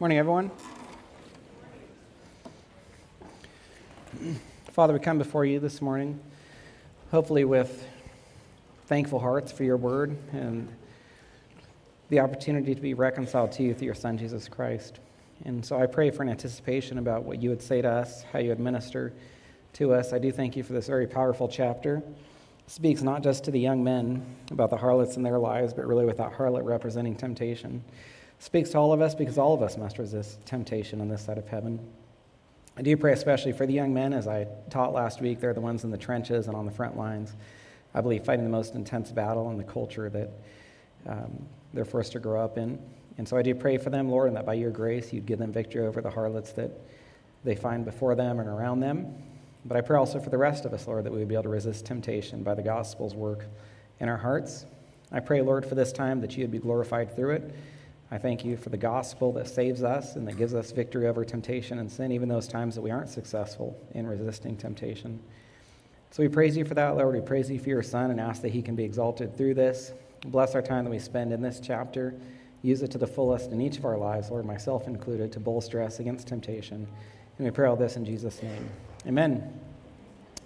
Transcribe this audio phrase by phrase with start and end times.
[0.00, 0.50] Morning, everyone.
[4.72, 6.18] Father, we come before you this morning,
[7.10, 7.86] hopefully with
[8.86, 10.74] thankful hearts for your word and
[12.08, 15.00] the opportunity to be reconciled to you through your Son, Jesus Christ.
[15.44, 18.38] And so I pray for an anticipation about what you would say to us, how
[18.38, 19.12] you would minister
[19.74, 20.14] to us.
[20.14, 21.96] I do thank you for this very powerful chapter.
[21.96, 25.86] It speaks not just to the young men about the harlots in their lives, but
[25.86, 27.84] really with that harlot representing temptation.
[28.40, 31.36] Speaks to all of us because all of us must resist temptation on this side
[31.36, 31.78] of heaven.
[32.74, 35.40] I do pray especially for the young men, as I taught last week.
[35.40, 37.34] They're the ones in the trenches and on the front lines.
[37.94, 40.30] I believe fighting the most intense battle in the culture that
[41.06, 42.78] um, they're forced to grow up in.
[43.18, 45.38] And so I do pray for them, Lord, and that by your grace you'd give
[45.38, 46.70] them victory over the harlots that
[47.44, 49.22] they find before them and around them.
[49.66, 51.42] But I pray also for the rest of us, Lord, that we would be able
[51.42, 53.44] to resist temptation by the gospel's work
[53.98, 54.64] in our hearts.
[55.12, 57.54] I pray, Lord, for this time that you would be glorified through it.
[58.12, 61.24] I thank you for the gospel that saves us and that gives us victory over
[61.24, 65.20] temptation and sin, even those times that we aren't successful in resisting temptation.
[66.10, 67.14] So we praise you for that, Lord.
[67.14, 69.92] We praise you for your Son and ask that he can be exalted through this.
[70.26, 72.14] Bless our time that we spend in this chapter.
[72.62, 75.80] Use it to the fullest in each of our lives, Lord, myself included, to bolster
[75.80, 76.88] us against temptation.
[77.38, 78.68] And we pray all this in Jesus' name.
[79.06, 79.69] Amen.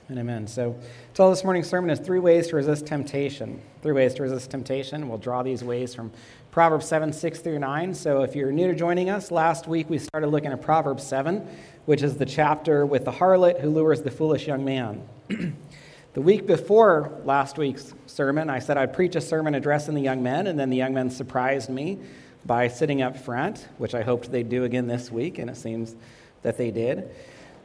[0.06, 0.46] And amen.
[0.46, 0.78] So,
[1.14, 3.62] title this morning's sermon is Three Ways to Resist Temptation.
[3.80, 5.08] Three Ways to Resist Temptation.
[5.08, 6.12] We'll draw these ways from
[6.50, 7.94] Proverbs 7, 6 through 9.
[7.94, 11.48] So, if you're new to joining us, last week we started looking at Proverbs 7,
[11.86, 15.08] which is the chapter with the harlot who lures the foolish young man.
[16.12, 20.22] the week before last week's sermon, I said I'd preach a sermon addressing the young
[20.22, 21.98] men, and then the young men surprised me
[22.44, 25.96] by sitting up front, which I hoped they'd do again this week, and it seems
[26.42, 27.08] that they did.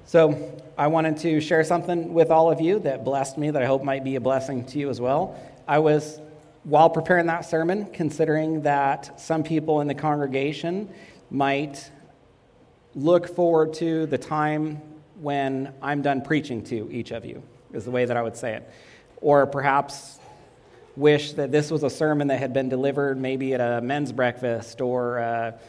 [0.10, 3.68] So, I wanted to share something with all of you that blessed me that I
[3.68, 5.40] hope might be a blessing to you as well.
[5.68, 6.20] I was,
[6.64, 10.90] while preparing that sermon, considering that some people in the congregation
[11.30, 11.92] might
[12.96, 14.82] look forward to the time
[15.22, 18.56] when I'm done preaching to each of you, is the way that I would say
[18.56, 18.68] it.
[19.22, 20.18] Or perhaps
[20.96, 24.82] wish that this was a sermon that had been delivered maybe at a men's breakfast
[24.82, 25.60] or a,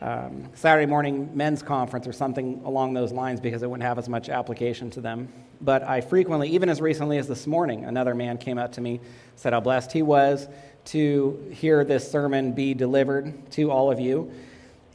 [0.00, 4.08] um, Saturday morning men's conference or something along those lines because it wouldn't have as
[4.08, 5.28] much application to them.
[5.60, 9.00] But I frequently, even as recently as this morning, another man came up to me,
[9.36, 10.48] said how blessed he was
[10.86, 14.32] to hear this sermon be delivered to all of you.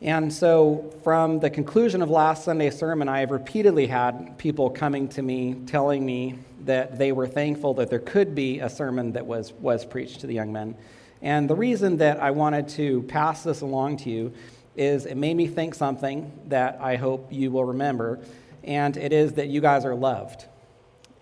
[0.01, 5.07] And so, from the conclusion of last Sunday's sermon, I have repeatedly had people coming
[5.09, 9.25] to me telling me that they were thankful that there could be a sermon that
[9.25, 10.75] was, was preached to the young men.
[11.21, 14.33] And the reason that I wanted to pass this along to you
[14.75, 18.19] is it made me think something that I hope you will remember,
[18.63, 20.45] and it is that you guys are loved.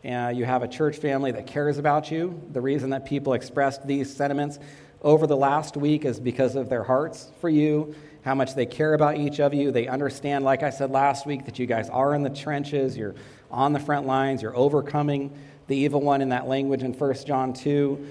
[0.03, 2.41] Uh, you have a church family that cares about you.
[2.51, 4.59] The reason that people expressed these sentiments
[5.01, 8.93] over the last week is because of their hearts for you how much they care
[8.93, 9.71] about each of you.
[9.71, 13.15] They understand, like I said last week, that you guys are in the trenches, you're
[13.51, 15.37] on the front lines, you're overcoming
[15.67, 18.07] the evil one in that language in 1 John 2.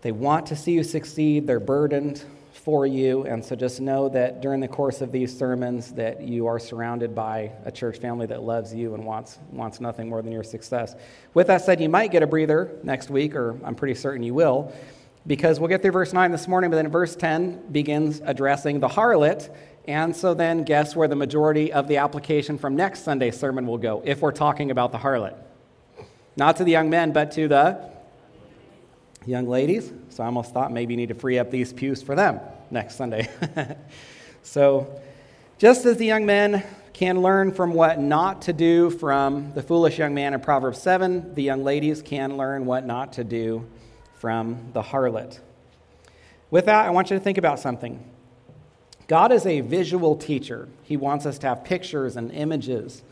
[0.00, 4.40] They want to see you succeed, they're burdened for you and so just know that
[4.42, 8.42] during the course of these sermons that you are surrounded by a church family that
[8.42, 10.94] loves you and wants wants nothing more than your success
[11.32, 14.34] with that said you might get a breather next week or i'm pretty certain you
[14.34, 14.72] will
[15.26, 18.88] because we'll get through verse 9 this morning, but then verse 10 begins addressing the
[18.88, 19.54] harlot.
[19.86, 23.78] And so then, guess where the majority of the application from next Sunday's sermon will
[23.78, 25.34] go if we're talking about the harlot?
[26.36, 27.91] Not to the young men, but to the
[29.26, 29.92] young ladies.
[30.10, 32.40] So I almost thought maybe you need to free up these pews for them
[32.70, 33.28] next Sunday.
[34.42, 35.00] so,
[35.58, 39.98] just as the young men can learn from what not to do from the foolish
[39.98, 43.66] young man in Proverbs 7, the young ladies can learn what not to do
[44.14, 45.38] from the harlot.
[46.50, 48.08] With that, I want you to think about something.
[49.08, 50.68] God is a visual teacher.
[50.82, 53.02] He wants us to have pictures and images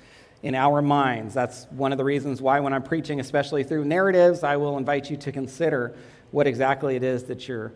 [0.42, 1.34] in our minds.
[1.34, 5.10] That's one of the reasons why, when I'm preaching, especially through narratives, I will invite
[5.10, 5.94] you to consider
[6.30, 7.72] what exactly it is that you're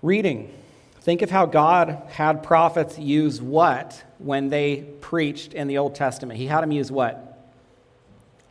[0.00, 0.52] reading.
[1.00, 6.38] Think of how God had prophets use what when they preached in the Old Testament.
[6.38, 7.50] He had them use what?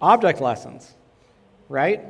[0.01, 0.93] Object lessons,
[1.69, 2.01] right?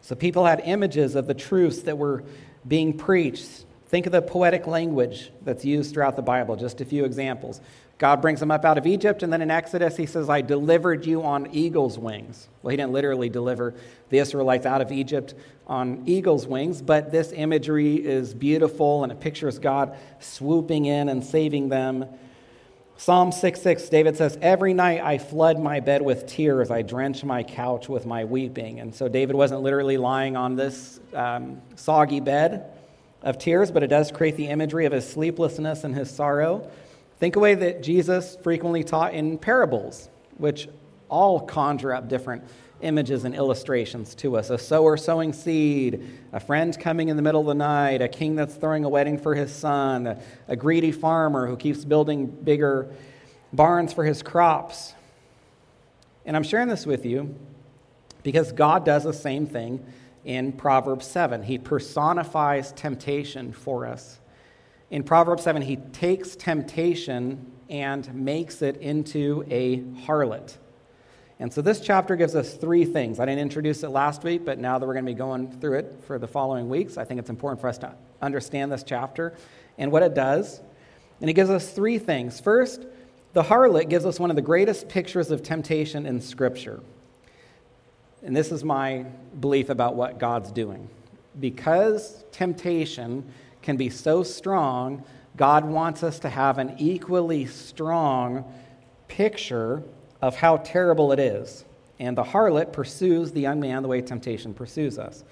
[0.00, 2.22] So people had images of the truths that were
[2.66, 3.64] being preached.
[3.86, 7.60] Think of the poetic language that's used throughout the Bible, just a few examples.
[7.98, 11.04] God brings them up out of Egypt, and then in Exodus, he says, I delivered
[11.04, 12.48] you on eagle's wings.
[12.62, 13.74] Well, he didn't literally deliver
[14.08, 15.34] the Israelites out of Egypt
[15.66, 21.24] on eagle's wings, but this imagery is beautiful, and it pictures God swooping in and
[21.24, 22.06] saving them
[23.00, 27.22] Psalm 6 6, David says, Every night I flood my bed with tears, I drench
[27.22, 28.80] my couch with my weeping.
[28.80, 32.72] And so David wasn't literally lying on this um, soggy bed
[33.22, 36.68] of tears, but it does create the imagery of his sleeplessness and his sorrow.
[37.18, 40.68] Think a way that Jesus frequently taught in parables, which
[41.08, 42.44] all conjure up different
[42.80, 47.40] images and illustrations to us a sower sowing seed, a friend coming in the middle
[47.40, 50.92] of the night, a king that's throwing a wedding for his son, a, a greedy
[50.92, 52.88] farmer who keeps building bigger
[53.52, 54.94] barns for his crops.
[56.24, 57.34] And I'm sharing this with you
[58.22, 59.84] because God does the same thing
[60.24, 61.42] in Proverbs 7.
[61.42, 64.20] He personifies temptation for us.
[64.90, 70.56] In Proverbs 7, he takes temptation and makes it into a harlot.
[71.40, 73.20] And so this chapter gives us three things.
[73.20, 75.78] I didn't introduce it last week, but now that we're going to be going through
[75.78, 79.34] it for the following weeks, I think it's important for us to understand this chapter
[79.76, 80.60] and what it does.
[81.20, 82.40] And it gives us three things.
[82.40, 82.86] First,
[83.34, 86.80] the harlot gives us one of the greatest pictures of temptation in Scripture.
[88.22, 89.04] And this is my
[89.38, 90.88] belief about what God's doing.
[91.38, 93.30] Because temptation
[93.68, 95.04] can be so strong,
[95.36, 98.50] God wants us to have an equally strong
[99.08, 99.82] picture
[100.22, 101.66] of how terrible it is.
[101.98, 105.22] And the harlot pursues the young man the way temptation pursues us.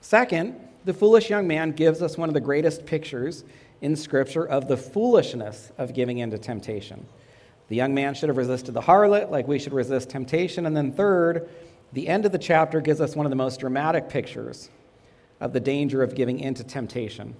[0.00, 3.44] Second, the foolish young man gives us one of the greatest pictures
[3.82, 7.06] in Scripture of the foolishness of giving in to temptation.
[7.68, 10.64] The young man should have resisted the harlot, like we should resist temptation.
[10.64, 11.46] And then, third,
[11.92, 14.70] the end of the chapter gives us one of the most dramatic pictures
[15.40, 17.36] of the danger of giving in to temptation.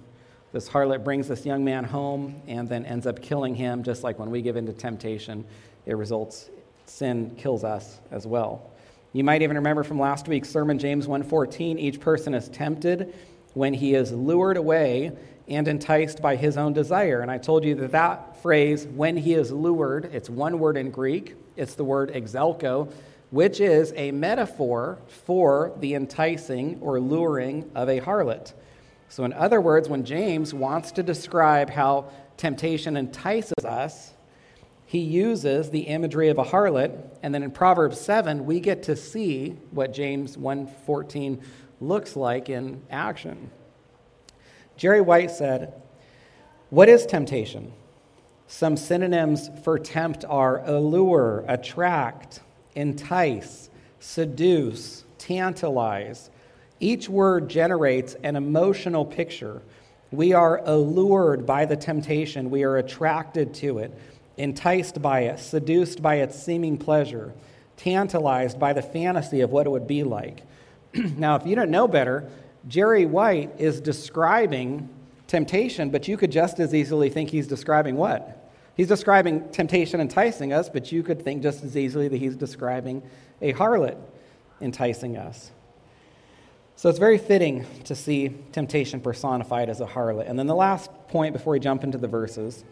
[0.53, 4.17] This harlot brings this young man home and then ends up killing him, just like
[4.17, 5.45] when we give in to temptation,
[5.85, 6.49] it results
[6.85, 8.71] sin kills us as well.
[9.13, 13.13] You might even remember from last week's sermon, James 1:14, each person is tempted
[13.53, 15.11] when he is lured away
[15.47, 17.21] and enticed by his own desire.
[17.21, 20.91] And I told you that that phrase, when he is lured, it's one word in
[20.91, 21.35] Greek.
[21.55, 22.91] It's the word exelko,
[23.31, 28.53] which is a metaphor for the enticing or luring of a harlot.
[29.09, 34.13] So, in other words, when James wants to describe how temptation entices us,
[34.87, 38.95] he uses the imagery of a harlot and then in proverbs 7 we get to
[38.95, 41.41] see what james 1.14
[41.81, 43.51] looks like in action.
[44.77, 45.73] Jerry white said
[46.69, 47.73] what is temptation?
[48.47, 52.39] Some synonyms for tempt are allure attract
[52.73, 53.69] entice
[53.99, 56.29] seduce tantalize
[56.79, 59.61] each word generates an emotional picture
[60.11, 63.91] we are allured by the temptation we are attracted to it
[64.37, 67.33] enticed by it, seduced by its seeming pleasure,
[67.75, 70.43] tantalized by the fantasy of what it would be like.
[70.93, 72.29] now, if you don't know better,
[72.67, 74.89] Jerry White is describing
[75.27, 78.51] temptation, but you could just as easily think he's describing what?
[78.75, 83.01] He's describing temptation enticing us, but you could think just as easily that he's describing
[83.41, 83.97] a harlot
[84.61, 85.51] enticing us.
[86.77, 90.29] So it's very fitting to see temptation personified as a harlot.
[90.29, 92.63] And then the last point before we jump into the verses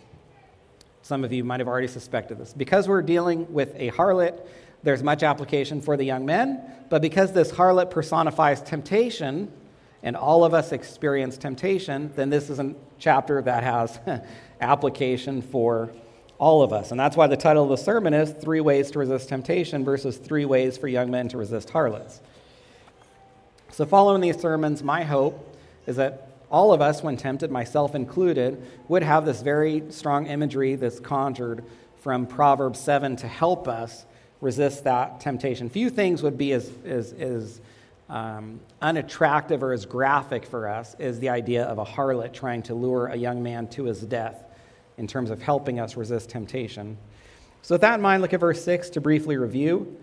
[1.05, 2.51] some of you might have already suspected this.
[2.51, 4.43] Because we're dealing with a harlot,
[4.81, 6.59] there's much application for the young men,
[6.89, 9.51] but because this harlot personifies temptation,
[10.01, 13.99] and all of us experience temptation, then this is a chapter that has
[14.61, 15.91] application for
[16.39, 16.89] all of us.
[16.89, 20.17] And that's why the title of the sermon is Three Ways to Resist Temptation versus
[20.17, 22.21] Three Ways for Young Men to Resist Harlots.
[23.71, 28.61] So, following these sermons, my hope is that all of us, when tempted, myself included,
[28.87, 31.63] would have this very strong imagery that's conjured
[31.97, 34.05] from Proverbs 7 to help us
[34.39, 35.69] resist that temptation.
[35.69, 37.61] Few things would be as, as, as
[38.09, 42.75] um, unattractive or as graphic for us as the idea of a harlot trying to
[42.75, 44.45] lure a young man to his death
[44.97, 46.97] in terms of helping us resist temptation.
[47.63, 49.97] So, with that in mind, look at verse 6 to briefly review.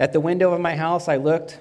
[0.00, 1.58] At the window of my house, I looked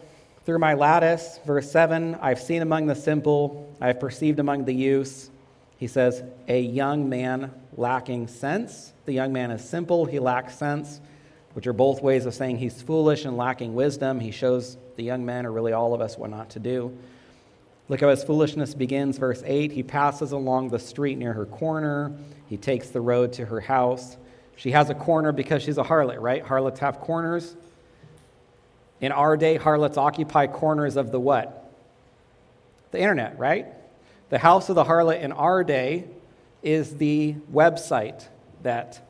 [0.48, 5.30] through my lattice, verse 7, I've seen among the simple, I've perceived among the youths.
[5.76, 8.94] He says, a young man lacking sense.
[9.04, 11.02] The young man is simple, he lacks sense,
[11.52, 14.22] which are both ways of saying he's foolish and lacking wisdom.
[14.22, 16.98] He shows the young men, or really all of us, what not to do.
[17.90, 19.74] Look how his foolishness begins, verse 8.
[19.74, 22.18] He passes along the street near her corner.
[22.48, 24.16] He takes the road to her house.
[24.56, 26.42] She has a corner because she's a harlot, right?
[26.42, 27.58] Harlots have corners.
[29.00, 31.72] In our day, harlots occupy corners of the what?
[32.92, 33.68] The internet, right?
[34.30, 36.06] The house of the harlot in our day
[36.64, 38.26] is the website
[38.64, 39.08] that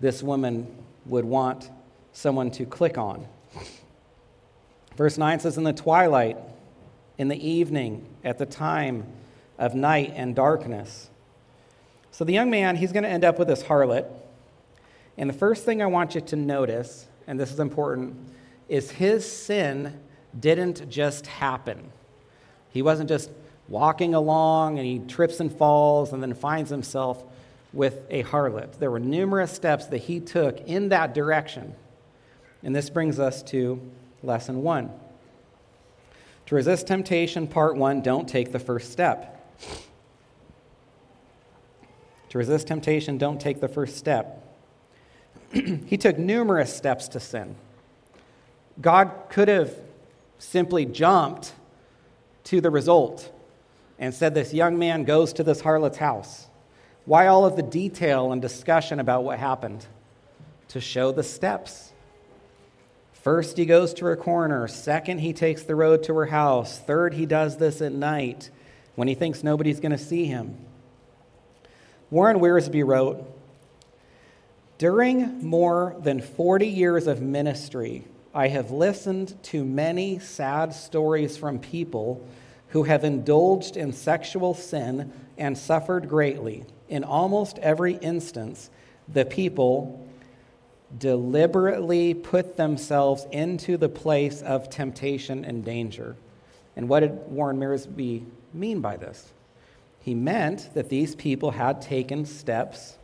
[0.00, 0.66] this woman
[1.06, 1.70] would want
[2.12, 3.26] someone to click on.
[4.96, 6.36] Verse 9 says, In the twilight,
[7.16, 9.06] in the evening, at the time
[9.58, 11.08] of night and darkness.
[12.10, 14.06] So the young man, he's going to end up with this harlot.
[15.16, 18.16] And the first thing I want you to notice, and this is important,
[18.68, 19.98] is his sin
[20.38, 21.90] didn't just happen.
[22.70, 23.30] He wasn't just
[23.68, 27.24] walking along and he trips and falls and then finds himself
[27.72, 28.78] with a harlot.
[28.78, 31.74] There were numerous steps that he took in that direction.
[32.62, 33.80] And this brings us to
[34.22, 34.90] lesson one.
[36.46, 39.34] To resist temptation, part one, don't take the first step.
[42.30, 44.44] To resist temptation, don't take the first step.
[45.52, 47.54] he took numerous steps to sin.
[48.80, 49.74] God could have
[50.38, 51.52] simply jumped
[52.44, 53.30] to the result
[53.98, 56.46] and said, This young man goes to this harlot's house.
[57.04, 59.86] Why all of the detail and discussion about what happened?
[60.68, 61.92] To show the steps.
[63.12, 64.68] First, he goes to her corner.
[64.68, 66.78] Second, he takes the road to her house.
[66.78, 68.50] Third, he does this at night
[68.94, 70.56] when he thinks nobody's going to see him.
[72.10, 73.24] Warren Wiersbe wrote
[74.78, 78.04] During more than 40 years of ministry,
[78.34, 82.26] I have listened to many sad stories from people
[82.68, 86.64] who have indulged in sexual sin and suffered greatly.
[86.88, 88.70] In almost every instance,
[89.08, 90.06] the people
[90.96, 96.16] deliberately put themselves into the place of temptation and danger.
[96.76, 99.32] And what did Warren Wiersbe mean by this?
[100.00, 102.96] He meant that these people had taken steps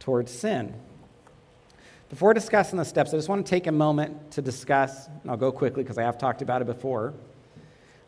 [0.00, 0.74] towards sin.
[2.14, 5.36] Before discussing the steps, I just want to take a moment to discuss, and I'll
[5.36, 7.12] go quickly because I have talked about it before,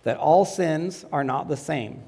[0.04, 2.04] that all sins are not the same.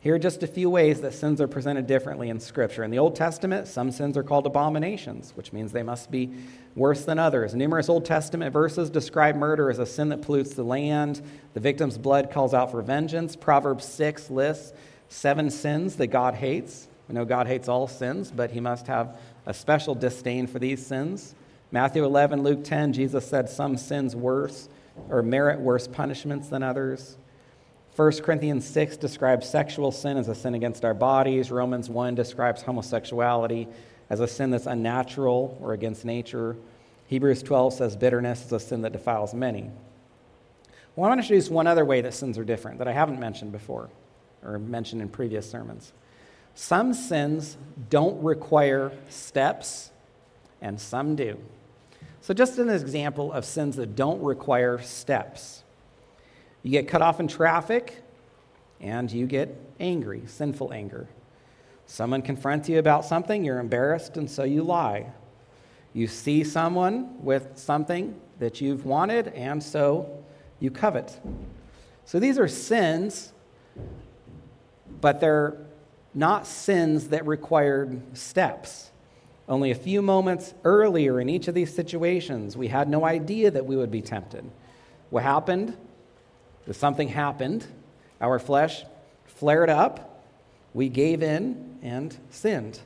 [0.00, 2.82] Here are just a few ways that sins are presented differently in Scripture.
[2.82, 6.28] In the Old Testament, some sins are called abominations, which means they must be
[6.74, 7.54] worse than others.
[7.54, 11.22] Numerous Old Testament verses describe murder as a sin that pollutes the land.
[11.54, 13.36] The victim's blood calls out for vengeance.
[13.36, 14.72] Proverbs 6 lists
[15.08, 16.88] seven sins that God hates.
[17.06, 19.16] We know God hates all sins, but he must have
[19.46, 21.34] a special disdain for these sins.
[21.70, 24.68] Matthew 11, Luke 10, Jesus said some sins worse
[25.08, 27.16] or merit worse punishments than others.
[27.96, 31.50] 1 Corinthians 6 describes sexual sin as a sin against our bodies.
[31.50, 33.66] Romans 1 describes homosexuality
[34.10, 36.56] as a sin that's unnatural or against nature.
[37.06, 39.70] Hebrews 12 says bitterness is a sin that defiles many.
[40.94, 43.20] Well, I want to introduce one other way that sins are different that I haven't
[43.20, 43.88] mentioned before
[44.44, 45.92] or mentioned in previous sermons.
[46.56, 47.58] Some sins
[47.90, 49.90] don't require steps,
[50.62, 51.38] and some do.
[52.22, 55.62] So, just an example of sins that don't require steps.
[56.62, 58.02] You get cut off in traffic,
[58.80, 61.06] and you get angry, sinful anger.
[61.84, 65.12] Someone confronts you about something, you're embarrassed, and so you lie.
[65.92, 70.24] You see someone with something that you've wanted, and so
[70.58, 71.20] you covet.
[72.06, 73.34] So these are sins
[75.00, 75.56] but they're
[76.16, 78.90] not sins that required steps.
[79.48, 83.66] Only a few moments earlier in each of these situations, we had no idea that
[83.66, 84.50] we would be tempted.
[85.10, 85.76] What happened?
[86.72, 87.64] Something happened.
[88.20, 88.84] Our flesh
[89.26, 90.24] flared up.
[90.74, 92.80] We gave in and sinned.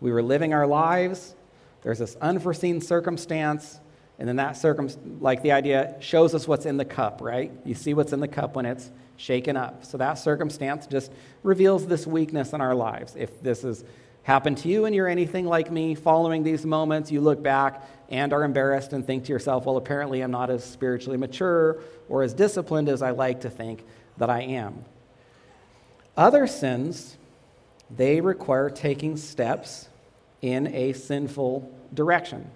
[0.00, 1.34] We were living our lives.
[1.82, 3.78] There's this unforeseen circumstance.
[4.18, 7.52] And then that circum, like the idea, shows us what's in the cup, right?
[7.64, 9.84] You see what's in the cup when it's shaken up.
[9.84, 13.14] So that circumstance just reveals this weakness in our lives.
[13.16, 13.84] If this has
[14.22, 18.32] happened to you and you're anything like me, following these moments, you look back and
[18.32, 22.32] are embarrassed and think to yourself, well, apparently I'm not as spiritually mature or as
[22.32, 23.84] disciplined as I like to think
[24.16, 24.84] that I am.
[26.16, 27.16] Other sins,
[27.90, 29.88] they require taking steps
[30.42, 32.50] in a sinful direction.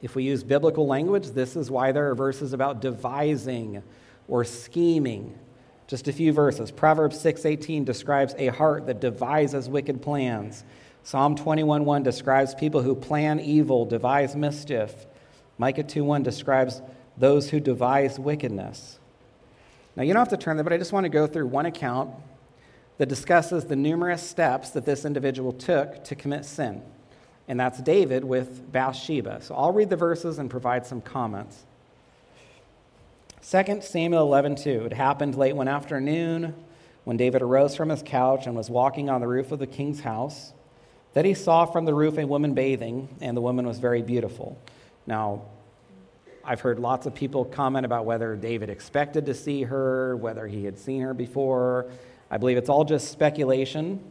[0.00, 3.82] If we use biblical language, this is why there are verses about devising
[4.28, 5.38] or scheming
[5.92, 6.70] just a few verses.
[6.70, 10.64] Proverbs 6:18 describes a heart that devises wicked plans.
[11.02, 15.06] Psalm 21:1 describes people who plan evil, devise mischief.
[15.58, 16.80] Micah 2:1 describes
[17.18, 19.00] those who devise wickedness.
[19.94, 21.66] Now you don't have to turn there, but I just want to go through one
[21.66, 22.08] account
[22.96, 26.80] that discusses the numerous steps that this individual took to commit sin.
[27.46, 29.42] And that's David with Bathsheba.
[29.42, 31.66] So I'll read the verses and provide some comments.
[33.42, 34.86] 2 Samuel 11:2.
[34.86, 36.54] It happened late one afternoon
[37.02, 40.00] when David arose from his couch and was walking on the roof of the king's
[40.00, 40.52] house
[41.14, 44.56] that he saw from the roof a woman bathing, and the woman was very beautiful.
[45.08, 45.42] Now,
[46.44, 50.64] I've heard lots of people comment about whether David expected to see her, whether he
[50.64, 51.86] had seen her before.
[52.30, 54.04] I believe it's all just speculation.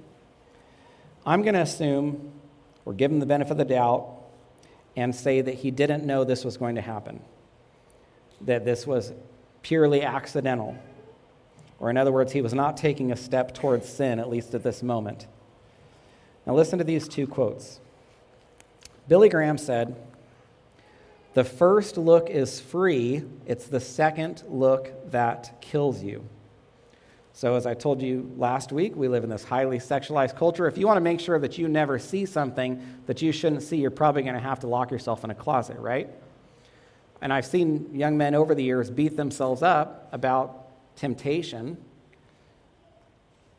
[1.26, 2.34] I'm going to assume,
[2.86, 4.10] or give him the benefit of the doubt,
[4.98, 7.22] and say that he didn't know this was going to happen
[8.46, 9.14] that this was
[9.62, 10.78] purely accidental.
[11.80, 14.64] Or, in other words, he was not taking a step towards sin, at least at
[14.64, 15.28] this moment.
[16.46, 17.80] Now, listen to these two quotes.
[19.08, 19.96] Billy Graham said,
[21.34, 26.24] The first look is free, it's the second look that kills you.
[27.34, 30.68] So, as I told you last week, we live in this highly sexualized culture.
[30.68, 33.78] If you want to make sure that you never see something that you shouldn't see,
[33.78, 36.10] you're probably going to have to lock yourself in a closet, right?
[37.22, 41.78] And I've seen young men over the years beat themselves up about temptation,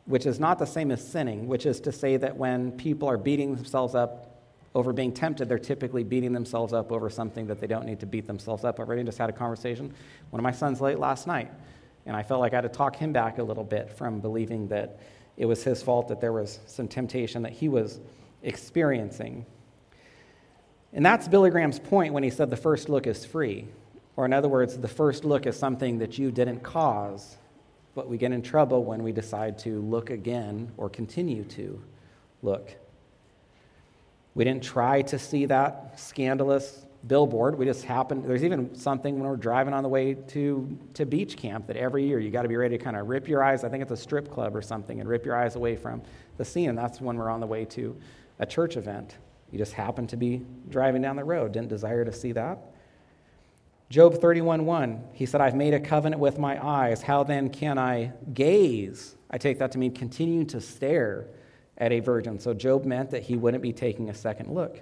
[0.05, 3.17] which is not the same as sinning, which is to say that when people are
[3.17, 4.29] beating themselves up
[4.75, 8.05] over being tempted, they're typically beating themselves up over something that they don't need to
[8.05, 8.97] beat themselves up over.
[8.97, 9.93] I just had a conversation.
[10.31, 11.51] One of my sons late last night,
[12.05, 14.67] and I felt like I had to talk him back a little bit from believing
[14.69, 14.99] that
[15.37, 17.99] it was his fault that there was some temptation that he was
[18.41, 19.45] experiencing.
[20.93, 23.67] And that's Billy Graham's point when he said the first look is free.
[24.15, 27.37] Or, in other words, the first look is something that you didn't cause,
[27.95, 31.81] but we get in trouble when we decide to look again or continue to
[32.43, 32.75] look.
[34.35, 37.57] We didn't try to see that scandalous billboard.
[37.57, 41.35] We just happened, there's even something when we're driving on the way to, to beach
[41.35, 43.63] camp that every year you got to be ready to kind of rip your eyes.
[43.63, 46.01] I think it's a strip club or something, and rip your eyes away from
[46.37, 46.69] the scene.
[46.69, 47.95] And that's when we're on the way to
[48.39, 49.17] a church event.
[49.53, 52.57] You just happened to be driving down the road, didn't desire to see that.
[53.87, 57.03] Job 31:1, he said, I've made a covenant with my eyes.
[57.03, 59.15] How then can I gaze?
[59.29, 61.27] I take that to mean continue to stare
[61.77, 62.39] at a virgin.
[62.39, 64.79] So Job meant that he wouldn't be taking a second look.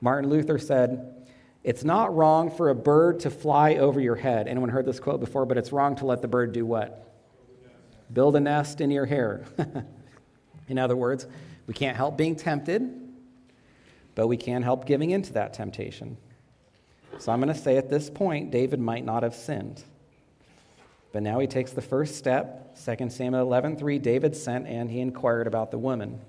[0.00, 1.28] Martin Luther said,
[1.62, 4.48] It's not wrong for a bird to fly over your head.
[4.48, 5.46] Anyone heard this quote before?
[5.46, 7.14] But it's wrong to let the bird do what?
[8.12, 9.44] Build a nest in your hair.
[10.68, 11.28] in other words,
[11.68, 13.01] we can't help being tempted,
[14.14, 16.16] but we can't help giving into that temptation.
[17.18, 19.82] So I'm going to say at this point, David might not have sinned.
[21.12, 22.76] But now he takes the first step.
[22.76, 26.20] 2 Samuel 11:3, David sent and he inquired about the woman.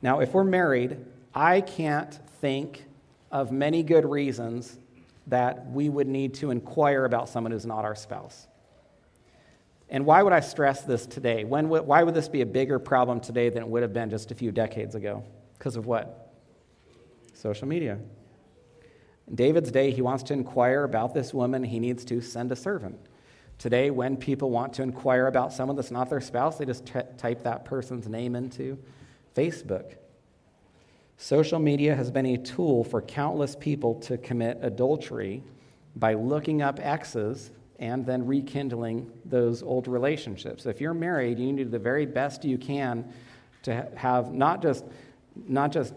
[0.00, 0.98] Now, if we're married,
[1.34, 2.84] I can't think
[3.30, 4.78] of many good reasons
[5.26, 8.46] that we would need to inquire about someone who's not our spouse.
[9.88, 11.44] And why would I stress this today?
[11.44, 14.30] When, why would this be a bigger problem today than it would have been just
[14.30, 15.22] a few decades ago?
[15.58, 16.25] Because of what?
[17.36, 17.98] Social media.
[19.28, 22.56] In David's day, he wants to inquire about this woman, he needs to send a
[22.56, 22.98] servant.
[23.58, 27.00] Today, when people want to inquire about someone that's not their spouse, they just t-
[27.18, 28.78] type that person's name into
[29.34, 29.96] Facebook.
[31.18, 35.42] Social media has been a tool for countless people to commit adultery
[35.94, 40.66] by looking up exes and then rekindling those old relationships.
[40.66, 43.10] If you're married, you need to do the very best you can
[43.62, 44.84] to have not just,
[45.34, 45.94] not just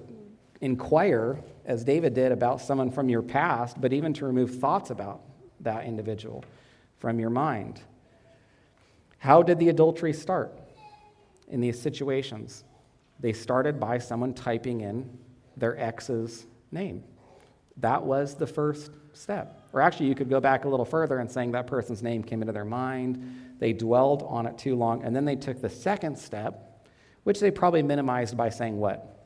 [0.62, 5.22] inquire, as David did, about someone from your past, but even to remove thoughts about
[5.62, 6.44] that individual
[6.98, 7.82] from your mind.
[9.18, 10.58] How did the adultery start
[11.48, 12.64] in these situations?
[13.20, 15.18] They started by someone typing in
[15.58, 17.04] their ex's name.
[17.78, 19.62] That was the first step.
[19.74, 22.42] Or actually, you could go back a little further and saying that person's name came
[22.42, 23.56] into their mind.
[23.60, 26.86] They dwelled on it too long, and then they took the second step,
[27.24, 29.19] which they probably minimized by saying, What?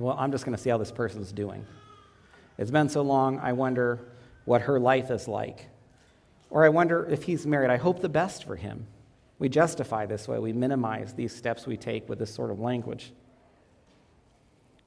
[0.00, 1.66] Well, I'm just going to see how this person's doing.
[2.56, 4.00] It's been so long, I wonder
[4.44, 5.66] what her life is like.
[6.50, 7.70] Or I wonder if he's married.
[7.70, 8.86] I hope the best for him.
[9.38, 10.38] We justify this way.
[10.38, 13.12] We minimize these steps we take with this sort of language.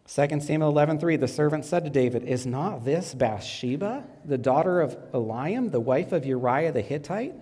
[0.08, 4.98] 2 Samuel 11:3 The servant said to David, "Is not this Bathsheba, the daughter of
[5.14, 7.36] Eliam, the wife of Uriah the Hittite?"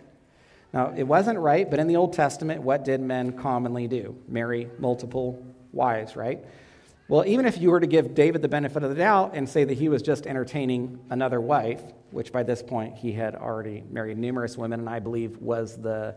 [0.72, 4.16] Now, it wasn't right, but in the Old Testament, what did men commonly do?
[4.28, 6.46] Marry multiple wives, right?
[7.10, 9.64] Well, even if you were to give David the benefit of the doubt and say
[9.64, 14.20] that he was just entertaining another wife, which by this point he had already married
[14.20, 16.16] numerous women, and I believe was the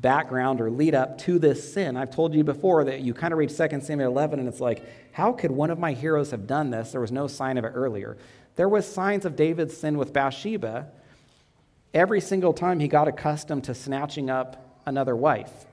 [0.00, 1.96] background or lead up to this sin.
[1.96, 4.84] I've told you before that you kind of read 2 Samuel 11 and it's like,
[5.12, 6.92] how could one of my heroes have done this?
[6.92, 8.18] There was no sign of it earlier.
[8.56, 10.88] There was signs of David's sin with Bathsheba
[11.94, 15.64] every single time he got accustomed to snatching up another wife.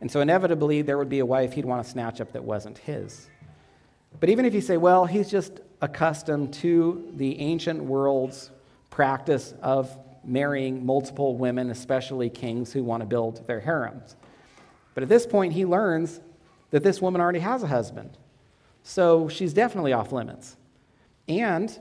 [0.00, 2.78] And so inevitably there would be a wife he'd want to snatch up that wasn't
[2.78, 3.26] his.
[4.20, 8.50] But even if you say, well, he's just accustomed to the ancient world's
[8.90, 14.16] practice of marrying multiple women, especially kings who want to build their harems.
[14.94, 16.20] But at this point, he learns
[16.70, 18.16] that this woman already has a husband.
[18.82, 20.56] So she's definitely off limits.
[21.28, 21.78] And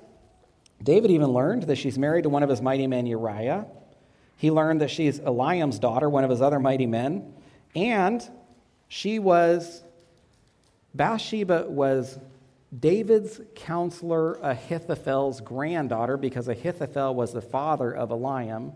[0.83, 3.65] David even learned that she's married to one of his mighty men, Uriah.
[4.37, 7.33] He learned that she's Eliam's daughter, one of his other mighty men.
[7.75, 8.27] And
[8.89, 9.83] she was
[10.95, 12.17] Bathsheba was
[12.77, 18.73] David's counselor Ahithophel's granddaughter because Ahithophel was the father of Eliam,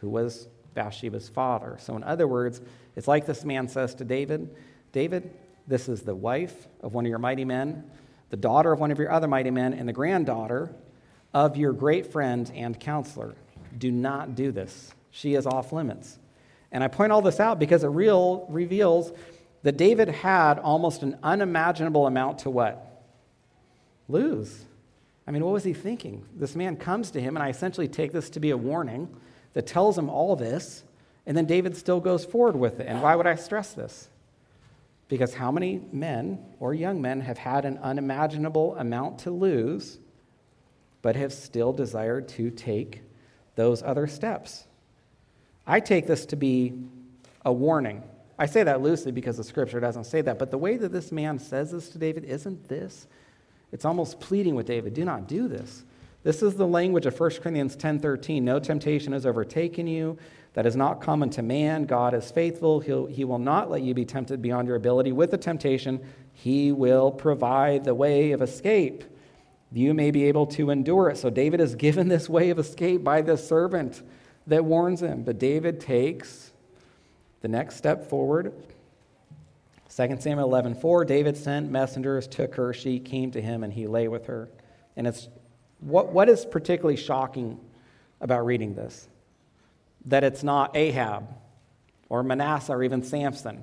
[0.00, 1.76] who was Bathsheba's father.
[1.80, 2.60] So, in other words,
[2.96, 4.54] it's like this man says to David
[4.92, 5.30] David,
[5.66, 7.90] this is the wife of one of your mighty men,
[8.30, 10.72] the daughter of one of your other mighty men, and the granddaughter
[11.32, 13.34] of your great friend and counselor.
[13.76, 14.94] Do not do this.
[15.10, 16.18] She is off limits.
[16.70, 19.12] And I point all this out because it real reveals
[19.64, 23.02] that David had almost an unimaginable amount to what?
[24.08, 24.66] Lose.
[25.26, 26.24] I mean, what was he thinking?
[26.36, 29.08] This man comes to him, and I essentially take this to be a warning
[29.54, 30.84] that tells him all this,
[31.26, 32.86] and then David still goes forward with it.
[32.86, 34.10] And why would I stress this?
[35.08, 39.98] Because how many men or young men have had an unimaginable amount to lose,
[41.00, 43.00] but have still desired to take
[43.56, 44.66] those other steps?
[45.66, 46.74] I take this to be
[47.46, 48.02] a warning.
[48.38, 51.12] I say that loosely because the scripture doesn't say that, but the way that this
[51.12, 53.06] man says this to David, isn't this?
[53.70, 55.84] It's almost pleading with David, do not do this.
[56.24, 58.42] This is the language of 1 Corinthians 10:13.
[58.42, 60.16] No temptation has overtaken you
[60.54, 61.84] that is not common to man.
[61.84, 62.80] God is faithful.
[62.80, 65.12] He'll, he will not let you be tempted beyond your ability.
[65.12, 66.00] With the temptation,
[66.32, 69.04] he will provide the way of escape.
[69.70, 71.18] You may be able to endure it.
[71.18, 74.02] So David is given this way of escape by this servant
[74.46, 75.24] that warns him.
[75.24, 76.52] But David takes
[77.44, 78.54] the next step forward.
[79.94, 83.86] 2 Samuel 11, 4, David sent messengers, took her, she came to him, and he
[83.86, 84.48] lay with her.
[84.96, 85.28] And it's
[85.80, 87.60] what, what is particularly shocking
[88.22, 89.08] about reading this?
[90.06, 91.28] That it's not Ahab
[92.08, 93.62] or Manasseh or even Samson.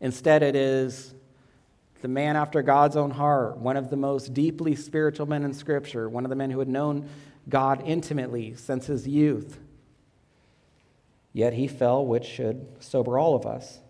[0.00, 1.14] Instead, it is
[2.00, 6.08] the man after God's own heart, one of the most deeply spiritual men in Scripture,
[6.08, 7.06] one of the men who had known
[7.50, 9.60] God intimately since his youth.
[11.32, 13.80] Yet he fell, which should sober all of us.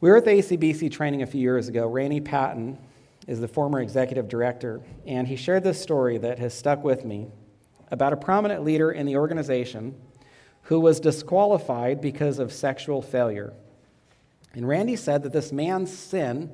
[0.00, 1.86] We were at the ACBC training a few years ago.
[1.86, 2.78] Randy Patten
[3.26, 7.28] is the former executive director, and he shared this story that has stuck with me
[7.90, 9.94] about a prominent leader in the organization
[10.62, 13.52] who was disqualified because of sexual failure.
[14.54, 16.52] And Randy said that this man's sin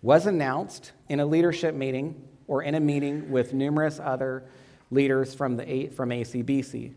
[0.00, 4.44] was announced in a leadership meeting or in a meeting with numerous other
[4.90, 6.92] leaders from, the, from ACBC.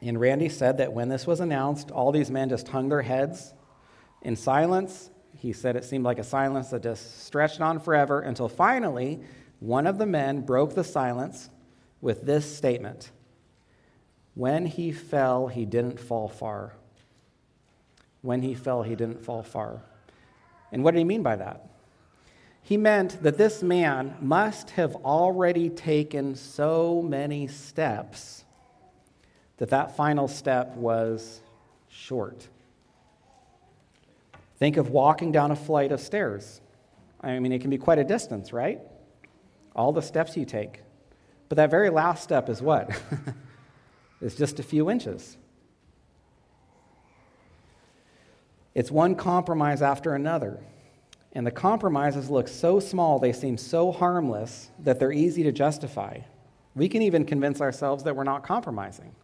[0.00, 3.52] And Randy said that when this was announced, all these men just hung their heads
[4.22, 5.10] in silence.
[5.36, 9.20] He said it seemed like a silence that just stretched on forever until finally
[9.60, 11.50] one of the men broke the silence
[12.00, 13.10] with this statement
[14.34, 16.74] When he fell, he didn't fall far.
[18.22, 19.82] When he fell, he didn't fall far.
[20.70, 21.68] And what did he mean by that?
[22.62, 28.44] He meant that this man must have already taken so many steps
[29.58, 31.40] that that final step was
[31.88, 32.48] short.
[34.58, 36.60] Think of walking down a flight of stairs.
[37.20, 38.80] I mean, it can be quite a distance, right?
[39.74, 40.82] All the steps you take.
[41.48, 42.90] But that very last step is what?
[44.20, 45.36] it's just a few inches.
[48.74, 50.60] It's one compromise after another.
[51.32, 56.18] And the compromises look so small, they seem so harmless that they're easy to justify.
[56.74, 59.14] We can even convince ourselves that we're not compromising.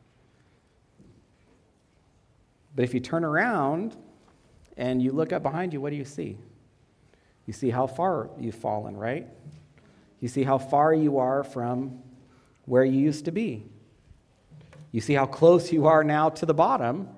[2.75, 3.97] But if you turn around
[4.77, 6.39] and you look up behind you, what do you see?
[7.47, 9.29] You see how far you've fallen, right?
[10.21, 12.03] You see how far you are from
[12.65, 13.67] where you used to be.
[14.91, 17.09] You see how close you are now to the bottom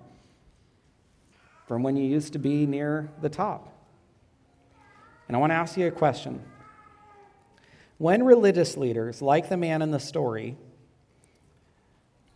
[1.66, 3.72] from when you used to be near the top.
[5.28, 6.42] And I want to ask you a question.
[7.98, 10.56] When religious leaders, like the man in the story,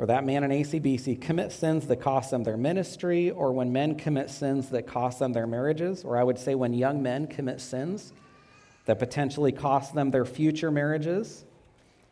[0.00, 3.94] or that man in ACBC commit sins that cost them their ministry, or when men
[3.96, 7.60] commit sins that cost them their marriages, or I would say when young men commit
[7.60, 8.14] sins
[8.86, 11.44] that potentially cost them their future marriages,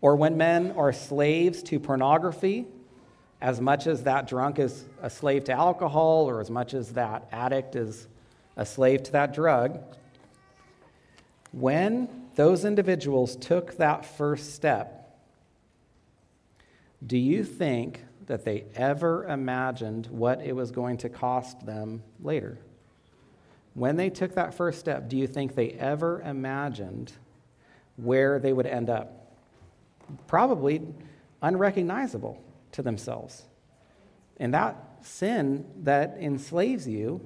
[0.02, 2.66] or when men are slaves to pornography,
[3.40, 7.26] as much as that drunk is a slave to alcohol, or as much as that
[7.32, 8.06] addict is
[8.58, 9.80] a slave to that drug,
[11.52, 14.97] when those individuals took that first step,
[17.06, 22.58] do you think that they ever imagined what it was going to cost them later?
[23.74, 27.12] When they took that first step, do you think they ever imagined
[27.96, 29.36] where they would end up?
[30.26, 30.82] Probably
[31.42, 33.44] unrecognizable to themselves.
[34.38, 37.20] And that sin that enslaves you,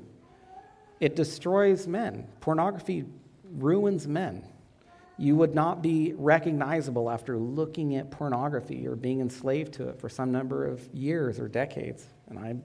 [1.00, 2.26] it destroys men.
[2.40, 3.04] Pornography
[3.44, 4.44] ruins men
[5.18, 10.09] you would not be recognizable after looking at pornography or being enslaved to it for
[10.09, 12.07] some number of years or decades.
[12.29, 12.57] And I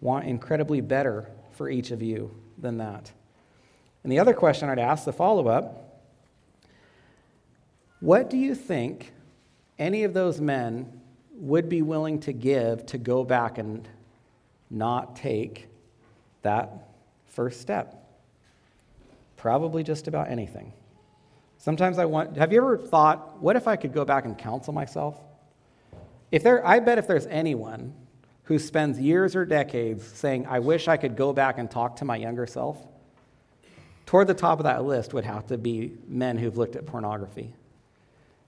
[0.00, 3.12] want incredibly better for each of you than that.
[4.02, 5.82] And the other question I'd ask, the follow up
[8.00, 9.12] what do you think
[9.78, 11.00] any of those men
[11.32, 13.88] would be willing to give to go back and
[14.70, 15.68] not take
[16.42, 16.88] that
[17.26, 18.06] first step?
[19.36, 20.72] Probably just about anything.
[21.66, 24.72] Sometimes I want, have you ever thought, what if I could go back and counsel
[24.72, 25.18] myself?
[26.30, 27.92] If there, I bet if there's anyone
[28.44, 32.04] who spends years or decades saying, I wish I could go back and talk to
[32.04, 32.86] my younger self,
[34.06, 37.52] toward the top of that list would have to be men who've looked at pornography.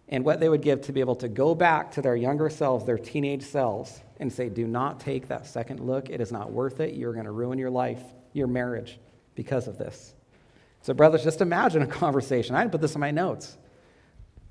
[0.09, 2.85] And what they would give to be able to go back to their younger selves,
[2.85, 6.09] their teenage selves, and say, Do not take that second look.
[6.09, 6.94] It is not worth it.
[6.94, 8.00] You're going to ruin your life,
[8.33, 9.00] your marriage,
[9.35, 10.14] because of this.
[10.88, 12.55] So, brothers, just imagine a conversation.
[12.55, 13.59] I didn't put this in my notes.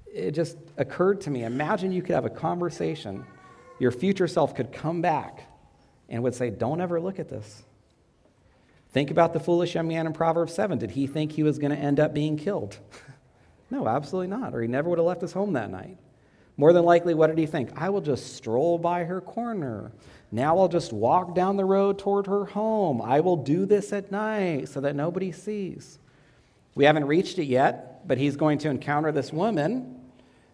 [0.06, 1.43] It just occurred to me.
[1.45, 3.26] Imagine you could have a conversation
[3.80, 5.50] your future self could come back
[6.10, 7.63] and would say, Don't ever look at this.
[8.91, 10.78] Think about the foolish young man in Proverbs 7.
[10.78, 12.78] Did he think he was going to end up being killed?
[13.71, 14.54] no, absolutely not.
[14.54, 15.97] Or he never would have left his home that night.
[16.56, 17.71] More than likely, what did he think?
[17.76, 19.91] I will just stroll by her corner.
[20.32, 23.02] Now I'll just walk down the road toward her home.
[23.02, 25.97] I will do this at night so that nobody sees.
[26.78, 30.00] We haven't reached it yet, but he's going to encounter this woman.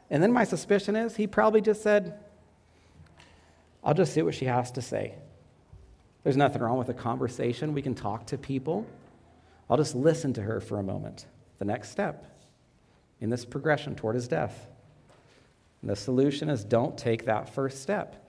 [0.10, 2.18] And then my suspicion is he probably just said,
[3.84, 5.16] I'll just see what she has to say.
[6.24, 7.74] There's nothing wrong with a conversation.
[7.74, 8.88] We can talk to people.
[9.70, 11.26] I'll just listen to her for a moment.
[11.60, 12.26] The next step
[13.20, 14.68] in this progression toward his death.
[15.82, 18.26] And the solution is don't take that first step.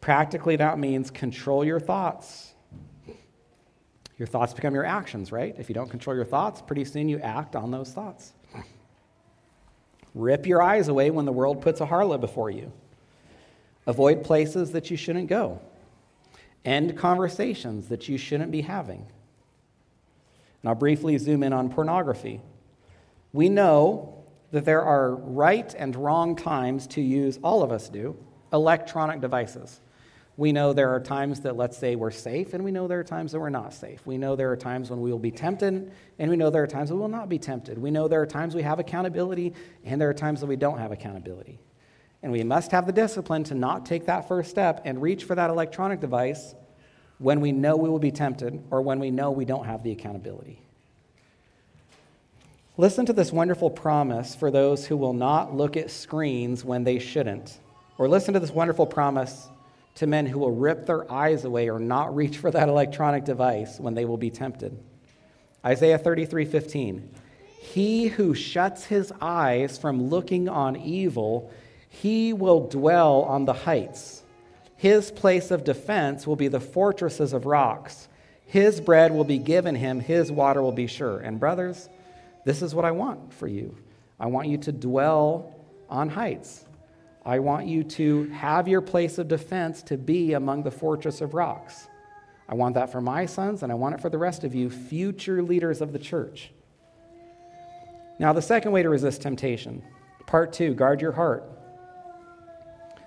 [0.00, 2.54] Practically, that means control your thoughts.
[4.18, 5.54] Your thoughts become your actions, right?
[5.58, 8.34] If you don't control your thoughts, pretty soon you act on those thoughts.
[10.14, 12.72] Rip your eyes away when the world puts a harlot before you.
[13.86, 15.60] Avoid places that you shouldn't go.
[16.64, 19.06] End conversations that you shouldn't be having.
[20.62, 22.40] And I'll briefly zoom in on pornography.
[23.32, 28.16] We know that there are right and wrong times to use, all of us do,
[28.52, 29.80] electronic devices.
[30.38, 33.04] We know there are times that, let's say, we're safe, and we know there are
[33.04, 34.06] times that we're not safe.
[34.06, 36.68] We know there are times when we will be tempted, and we know there are
[36.68, 37.76] times we will not be tempted.
[37.76, 39.52] We know there are times we have accountability,
[39.84, 41.58] and there are times that we don't have accountability.
[42.22, 45.34] And we must have the discipline to not take that first step and reach for
[45.34, 46.54] that electronic device
[47.18, 49.90] when we know we will be tempted or when we know we don't have the
[49.90, 50.62] accountability.
[52.76, 57.00] Listen to this wonderful promise for those who will not look at screens when they
[57.00, 57.58] shouldn't.
[57.98, 59.48] Or listen to this wonderful promise
[59.98, 63.78] to men who will rip their eyes away or not reach for that electronic device
[63.78, 64.78] when they will be tempted.
[65.64, 67.10] Isaiah 33 15.
[67.60, 71.52] He who shuts his eyes from looking on evil
[71.88, 74.22] he will dwell on the heights.
[74.76, 78.08] His place of defense will be the fortresses of rocks.
[78.46, 81.18] His bread will be given him, his water will be sure.
[81.18, 81.88] And, brothers,
[82.44, 83.76] this is what I want for you.
[84.20, 85.54] I want you to dwell
[85.90, 86.64] on heights.
[87.28, 91.34] I want you to have your place of defense to be among the fortress of
[91.34, 91.86] rocks.
[92.48, 94.70] I want that for my sons, and I want it for the rest of you,
[94.70, 96.50] future leaders of the church.
[98.18, 99.82] Now, the second way to resist temptation,
[100.26, 101.44] part two, guard your heart.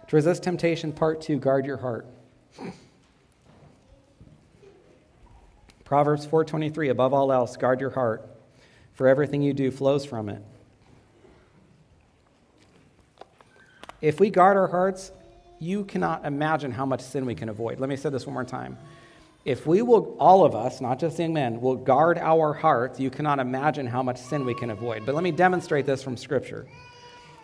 [0.09, 2.05] To resist temptation, part two, guard your heart.
[5.83, 8.29] Proverbs 4:23 above all else guard your heart
[8.93, 10.43] for everything you do flows from it.
[14.01, 15.11] If we guard our hearts,
[15.59, 17.79] you cannot imagine how much sin we can avoid.
[17.79, 18.77] Let me say this one more time.
[19.45, 23.09] If we will, all of us, not just young men, will guard our hearts, you
[23.09, 25.05] cannot imagine how much sin we can avoid.
[25.05, 26.67] But let me demonstrate this from Scripture.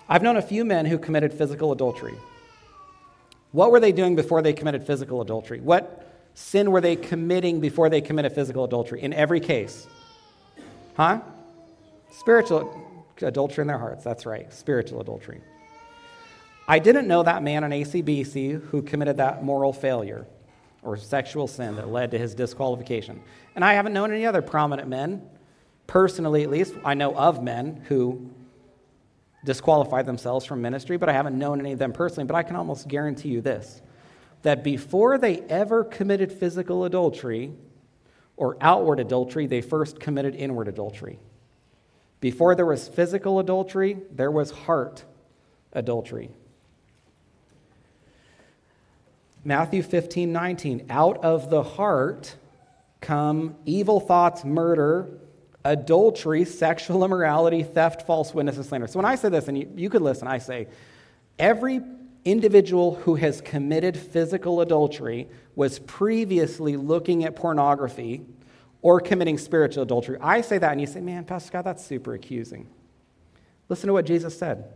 [0.10, 2.15] I've known a few men who committed physical adultery.
[3.52, 5.60] What were they doing before they committed physical adultery?
[5.60, 9.02] What sin were they committing before they committed physical adultery?
[9.02, 9.88] In every case.
[10.96, 11.22] Huh?
[12.12, 14.04] Spiritual adultery in their hearts.
[14.04, 14.52] That's right.
[14.54, 15.41] Spiritual adultery.
[16.68, 20.28] I didn't know that man in ACBC who committed that moral failure
[20.82, 23.22] or sexual sin that led to his disqualification.
[23.56, 25.22] And I haven't known any other prominent men,
[25.88, 26.74] personally at least.
[26.84, 28.30] I know of men who
[29.46, 32.28] disqualified themselves from ministry, but I haven't known any of them personally.
[32.28, 33.82] But I can almost guarantee you this
[34.44, 37.54] that before they ever committed physical adultery
[38.36, 41.18] or outward adultery, they first committed inward adultery.
[42.20, 45.06] Before there was physical adultery, there was heart
[45.74, 46.30] adultery.
[49.48, 50.88] Matthew 15, 19.
[50.90, 52.36] Out of the heart
[53.00, 55.08] come evil thoughts, murder,
[55.64, 58.88] adultery, sexual immorality, theft, false witness, and slander.
[58.88, 60.68] So when I say this, and you, you could listen, I say,
[61.40, 61.80] every
[62.26, 68.26] individual who has committed physical adultery was previously looking at pornography
[68.82, 70.18] or committing spiritual adultery.
[70.20, 72.68] I say that, and you say, man, Pastor Scott, that's super accusing.
[73.70, 74.74] Listen to what Jesus said.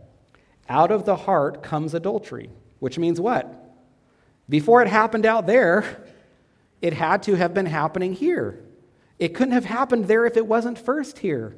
[0.66, 3.61] Out of the heart comes adultery, which means what?
[4.52, 6.04] Before it happened out there,
[6.82, 8.62] it had to have been happening here.
[9.18, 11.56] It couldn't have happened there if it wasn't first here.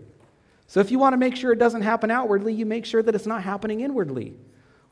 [0.68, 3.12] So if you want to make sure it doesn't happen outwardly, you make sure that
[3.12, 4.36] it's not happening inwardly.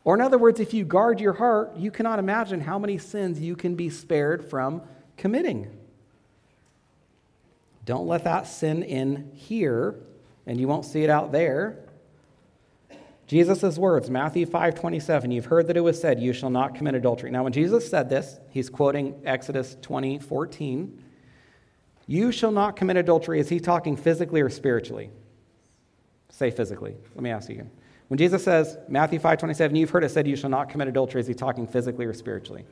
[0.03, 3.39] Or, in other words, if you guard your heart, you cannot imagine how many sins
[3.39, 4.83] you can be spared from
[5.17, 5.71] committing.
[7.85, 9.95] Don't let that sin in here,
[10.45, 11.79] and you won't see it out there.
[13.33, 16.95] Jesus' words, Matthew 5 27, you've heard that it was said, You shall not commit
[16.95, 17.31] adultery.
[17.31, 21.03] Now, when Jesus said this, he's quoting Exodus 20 14.
[22.07, 23.41] You shall not commit adultery.
[23.41, 25.09] Is he talking physically or spiritually?
[26.29, 26.95] Say physically.
[27.15, 27.55] Let me ask you.
[27.55, 27.71] Again.
[28.09, 31.23] When Jesus says, Matthew 5 27, you've heard it said, You shall not commit adultery,
[31.23, 32.67] is he talking physically or spiritually?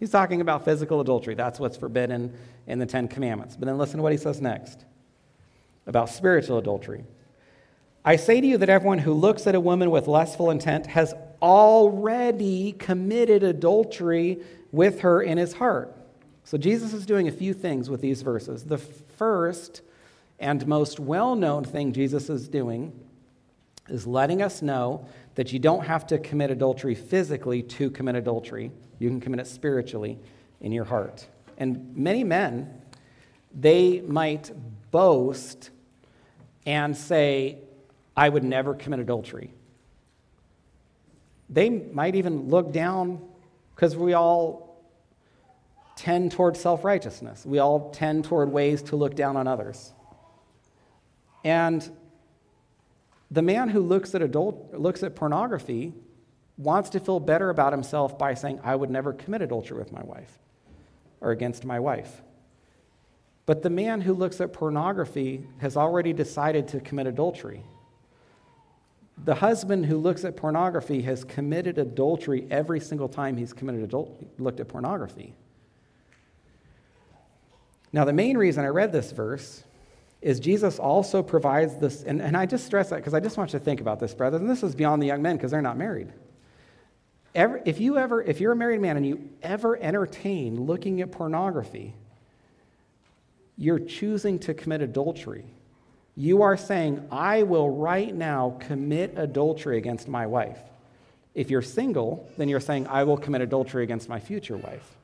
[0.00, 1.34] He's talking about physical adultery.
[1.34, 2.34] That's what's forbidden
[2.66, 3.54] in the Ten Commandments.
[3.54, 4.86] But then listen to what he says next
[5.86, 7.04] about spiritual adultery.
[8.08, 11.12] I say to you that everyone who looks at a woman with lustful intent has
[11.42, 14.38] already committed adultery
[14.70, 15.92] with her in his heart.
[16.44, 18.62] So Jesus is doing a few things with these verses.
[18.62, 19.82] The first
[20.38, 22.92] and most well known thing Jesus is doing
[23.88, 28.70] is letting us know that you don't have to commit adultery physically to commit adultery.
[29.00, 30.16] You can commit it spiritually
[30.60, 31.26] in your heart.
[31.58, 32.82] And many men,
[33.52, 34.52] they might
[34.92, 35.70] boast
[36.64, 37.58] and say,
[38.16, 39.52] I would never commit adultery.
[41.50, 43.22] They might even look down
[43.74, 44.66] because we all
[45.96, 47.44] tend toward self righteousness.
[47.44, 49.92] We all tend toward ways to look down on others.
[51.44, 51.88] And
[53.30, 55.92] the man who looks at, adult, looks at pornography
[56.58, 60.02] wants to feel better about himself by saying, I would never commit adultery with my
[60.02, 60.38] wife
[61.20, 62.22] or against my wife.
[63.44, 67.62] But the man who looks at pornography has already decided to commit adultery.
[69.24, 74.22] The husband who looks at pornography has committed adultery every single time he's committed adult,
[74.38, 75.34] looked at pornography.
[77.92, 79.64] Now, the main reason I read this verse
[80.20, 83.52] is Jesus also provides this, and, and I just stress that because I just want
[83.52, 85.62] you to think about this, brothers, and this is beyond the young men because they're
[85.62, 86.12] not married.
[87.34, 91.12] Ever, if you ever, if you're a married man and you ever entertain looking at
[91.12, 91.94] pornography,
[93.56, 95.44] you're choosing to commit adultery.
[96.16, 100.58] You are saying, I will right now commit adultery against my wife.
[101.34, 104.96] If you're single, then you're saying, I will commit adultery against my future wife.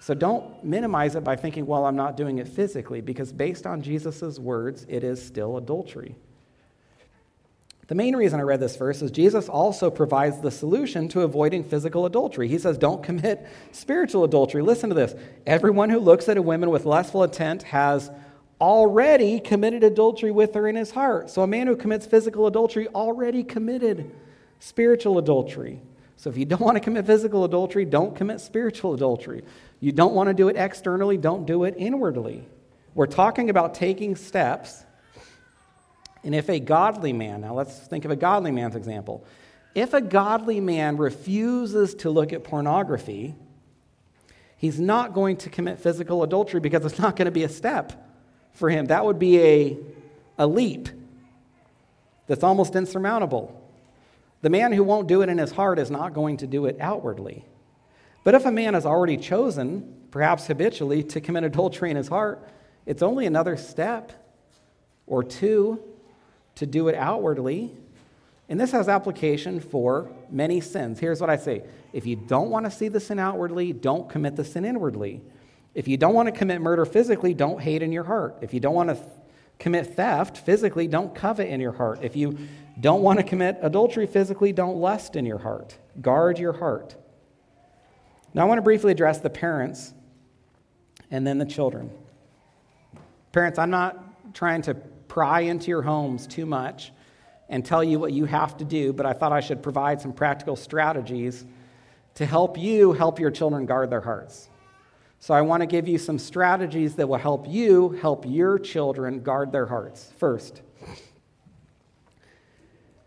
[0.00, 3.82] So don't minimize it by thinking, well, I'm not doing it physically, because based on
[3.82, 6.16] Jesus' words, it is still adultery.
[7.86, 11.62] The main reason I read this verse is Jesus also provides the solution to avoiding
[11.62, 12.48] physical adultery.
[12.48, 14.62] He says, Don't commit spiritual adultery.
[14.62, 15.14] Listen to this.
[15.46, 18.10] Everyone who looks at a woman with lustful intent has
[18.62, 21.28] already committed adultery with her in his heart.
[21.28, 24.14] So a man who commits physical adultery already committed
[24.60, 25.82] spiritual adultery.
[26.16, 29.42] So if you don't want to commit physical adultery, don't commit spiritual adultery.
[29.80, 32.46] You don't want to do it externally, don't do it inwardly.
[32.94, 34.84] We're talking about taking steps
[36.24, 39.24] and if a godly man, now let's think of a godly man's example.
[39.74, 43.34] If a godly man refuses to look at pornography,
[44.56, 48.11] he's not going to commit physical adultery because it's not going to be a step
[48.54, 48.86] for him.
[48.86, 49.78] That would be a,
[50.38, 50.88] a leap
[52.26, 53.58] that's almost insurmountable.
[54.42, 56.76] The man who won't do it in his heart is not going to do it
[56.80, 57.44] outwardly.
[58.24, 62.46] But if a man has already chosen, perhaps habitually, to commit adultery in his heart,
[62.86, 64.12] it's only another step
[65.06, 65.80] or two
[66.56, 67.72] to do it outwardly.
[68.48, 70.98] And this has application for many sins.
[70.98, 74.36] Here's what I say if you don't want to see the sin outwardly, don't commit
[74.36, 75.22] the sin inwardly.
[75.74, 78.38] If you don't want to commit murder physically, don't hate in your heart.
[78.42, 79.06] If you don't want to th-
[79.58, 82.00] commit theft physically, don't covet in your heart.
[82.02, 82.36] If you
[82.80, 85.76] don't want to commit adultery physically, don't lust in your heart.
[86.00, 86.96] Guard your heart.
[88.34, 89.92] Now, I want to briefly address the parents
[91.10, 91.90] and then the children.
[93.32, 96.92] Parents, I'm not trying to pry into your homes too much
[97.48, 100.12] and tell you what you have to do, but I thought I should provide some
[100.12, 101.44] practical strategies
[102.14, 104.48] to help you help your children guard their hearts.
[105.22, 109.20] So I want to give you some strategies that will help you help your children
[109.22, 110.12] guard their hearts.
[110.16, 110.62] First,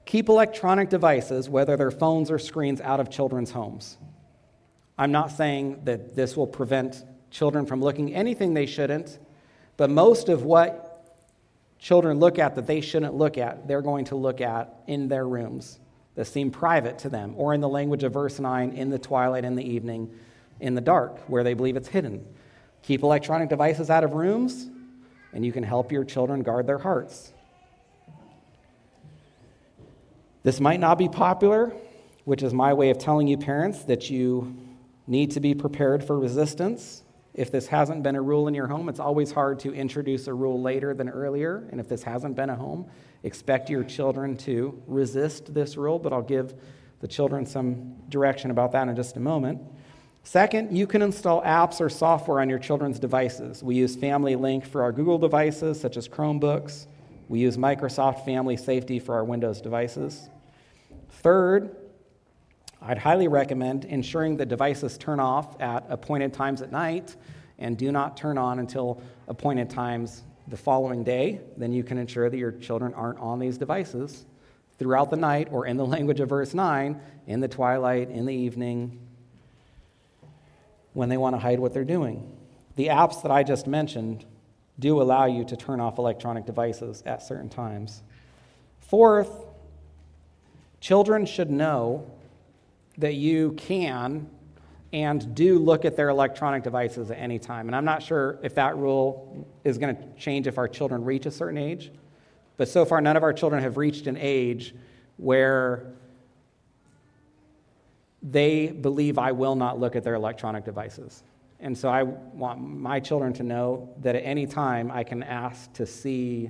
[0.06, 3.98] keep electronic devices, whether they're phones or screens, out of children's homes.
[4.98, 9.20] I'm not saying that this will prevent children from looking anything they shouldn't,
[9.76, 11.14] but most of what
[11.80, 15.28] children look at that they shouldn't look at, they're going to look at in their
[15.28, 15.80] rooms
[16.16, 19.44] that seem private to them, or in the language of verse 9, in the twilight,
[19.44, 20.10] in the evening,
[20.60, 22.26] in the dark, where they believe it's hidden.
[22.84, 24.68] Keep electronic devices out of rooms,
[25.34, 27.32] and you can help your children guard their hearts.
[30.44, 31.74] This might not be popular,
[32.26, 34.56] which is my way of telling you, parents, that you
[35.08, 37.04] need to be prepared for resistance
[37.36, 40.34] if this hasn't been a rule in your home, it's always hard to introduce a
[40.34, 41.68] rule later than earlier.
[41.70, 42.90] And if this hasn't been a home,
[43.24, 46.00] expect your children to resist this rule.
[46.00, 46.54] But I'll give
[47.02, 49.62] the children some direction about that in just a moment.
[50.26, 53.62] Second, you can install apps or software on your children's devices.
[53.62, 56.88] We use Family Link for our Google devices, such as Chromebooks.
[57.30, 60.32] We use Microsoft Family Safety for our Windows devices.
[61.22, 61.76] Third,
[62.82, 67.16] I'd highly recommend ensuring that devices turn off at appointed times at night
[67.60, 71.42] and do not turn on until appointed times the following day.
[71.56, 74.26] Then you can ensure that your children aren't on these devices
[74.80, 78.34] throughout the night, or in the language of verse 9, in the twilight, in the
[78.34, 79.05] evening,
[80.96, 82.36] when they want to hide what they're doing.
[82.78, 84.26] The apps that I just mentioned
[84.80, 88.02] do allow you to turn off electronic devices at certain times.
[88.80, 89.46] Fourth,
[90.80, 92.10] children should know
[92.98, 94.30] that you can
[94.94, 97.68] and do look at their electronic devices at any time.
[97.68, 101.26] And I'm not sure if that rule is going to change if our children reach
[101.26, 101.92] a certain age,
[102.56, 104.74] but so far, none of our children have reached an age
[105.18, 105.88] where
[108.26, 111.24] they believe I will not look at their electronic devices.
[111.60, 115.72] And so I want my children to know that at any time I can ask
[115.74, 116.50] to see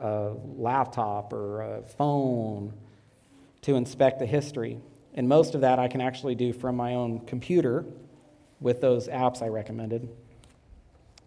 [0.00, 2.74] a laptop or a phone
[3.62, 4.78] to inspect the history.
[5.14, 7.84] And most of that I can actually do from my own computer
[8.60, 10.08] with those apps I recommended.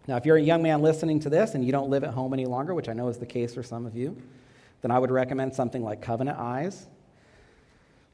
[0.08, 2.34] Now, if you're a young man listening to this and you don't live at home
[2.34, 4.16] any longer, which I know is the case for some of you,
[4.82, 6.88] then I would recommend something like Covenant Eyes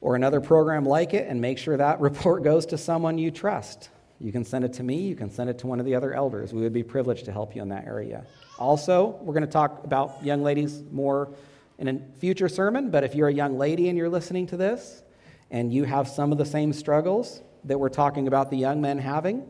[0.00, 3.90] or another program like it and make sure that report goes to someone you trust.
[4.20, 6.12] You can send it to me, you can send it to one of the other
[6.12, 6.52] elders.
[6.52, 8.26] We would be privileged to help you in that area.
[8.58, 11.30] Also, we're going to talk about young ladies more
[11.78, 15.02] in a future sermon, but if you're a young lady and you're listening to this
[15.50, 18.98] and you have some of the same struggles that we're talking about the young men
[18.98, 19.46] having,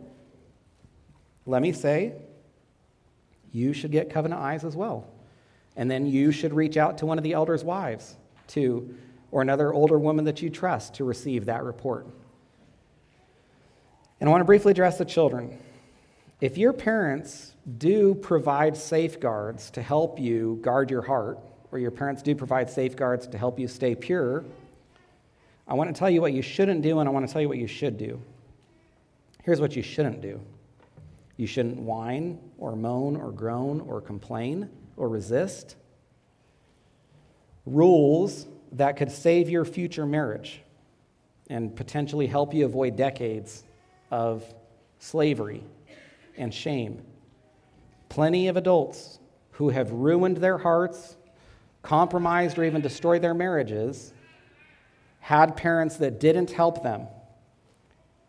[1.46, 2.14] let me say,
[3.52, 5.08] you should get covenant eyes as well.
[5.76, 8.16] And then you should reach out to one of the elders' wives
[8.48, 8.94] to
[9.32, 12.06] or another older woman that you trust to receive that report.
[14.20, 15.58] And I want to briefly address the children.
[16.40, 21.38] If your parents do provide safeguards to help you guard your heart,
[21.72, 24.44] or your parents do provide safeguards to help you stay pure,
[25.68, 27.48] I want to tell you what you shouldn't do, and I want to tell you
[27.48, 28.20] what you should do.
[29.44, 30.40] Here's what you shouldn't do
[31.36, 34.68] you shouldn't whine, or moan, or groan, or complain,
[34.98, 35.76] or resist.
[37.64, 40.62] Rules that could save your future marriage
[41.48, 43.64] and potentially help you avoid decades
[44.10, 44.44] of
[44.98, 45.64] slavery
[46.36, 47.02] and shame.
[48.08, 49.18] Plenty of adults
[49.52, 51.16] who have ruined their hearts,
[51.82, 54.12] compromised, or even destroyed their marriages
[55.20, 57.06] had parents that didn't help them.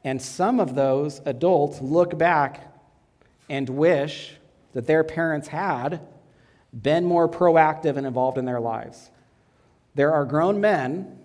[0.03, 2.73] And some of those adults look back
[3.49, 4.33] and wish
[4.73, 6.01] that their parents had
[6.73, 9.11] been more proactive and involved in their lives.
[9.95, 11.19] There are grown men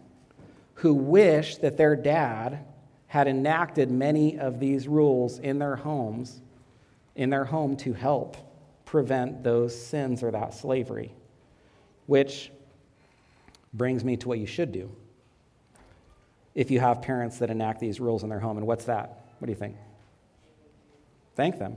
[0.75, 2.65] who wish that their dad
[3.07, 6.41] had enacted many of these rules in their homes,
[7.15, 8.37] in their home to help
[8.85, 11.15] prevent those sins or that slavery.
[12.07, 12.51] Which
[13.73, 14.91] brings me to what you should do
[16.55, 18.57] if you have parents that enact these rules in their home.
[18.57, 19.27] And what's that?
[19.39, 19.77] What do you think?
[21.35, 21.77] Thank them.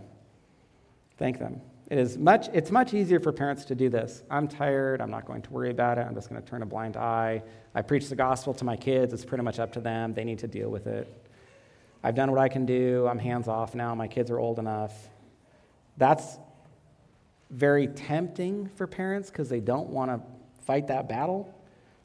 [1.17, 1.61] Thank them.
[1.89, 4.23] It is much, it's much easier for parents to do this.
[4.29, 5.01] I'm tired.
[5.01, 6.05] I'm not going to worry about it.
[6.07, 7.41] I'm just going to turn a blind eye.
[7.73, 9.11] I preach the gospel to my kids.
[9.11, 10.13] It's pretty much up to them.
[10.13, 11.11] They need to deal with it.
[12.03, 13.07] I've done what I can do.
[13.07, 13.95] I'm hands off now.
[13.95, 14.93] My kids are old enough.
[15.97, 16.37] That's
[17.49, 20.21] very tempting for parents because they don't want to
[20.65, 21.53] fight that battle.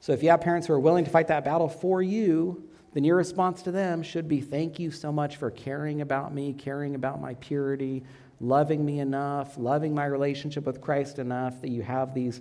[0.00, 3.04] So if you have parents who are willing to fight that battle for you, then
[3.04, 6.94] your response to them should be thank you so much for caring about me, caring
[6.94, 8.02] about my purity,
[8.40, 12.40] loving me enough, loving my relationship with Christ enough that you have these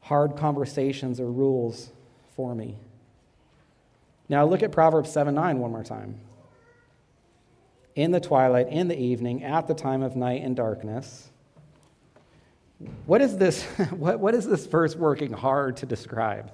[0.00, 1.90] hard conversations or rules
[2.34, 2.76] for me.
[4.28, 6.20] Now look at Proverbs 7 9 one more time.
[7.94, 11.30] In the twilight, in the evening, at the time of night and darkness.
[13.06, 16.50] What is this, what, what is this verse working hard to describe?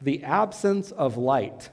[0.00, 1.70] The absence of light.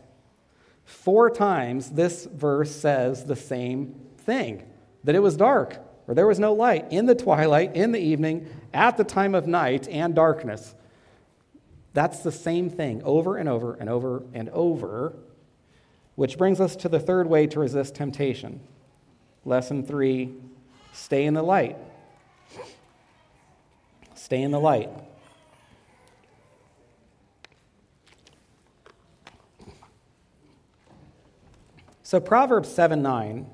[0.85, 4.68] Four times this verse says the same thing
[5.03, 5.77] that it was dark,
[6.07, 9.47] or there was no light, in the twilight, in the evening, at the time of
[9.47, 10.75] night, and darkness.
[11.93, 15.13] That's the same thing over and over and over and over,
[16.15, 18.59] which brings us to the third way to resist temptation.
[19.45, 20.33] Lesson three
[20.93, 21.77] stay in the light.
[24.15, 24.89] Stay in the light.
[32.03, 33.45] So, Proverbs 7 9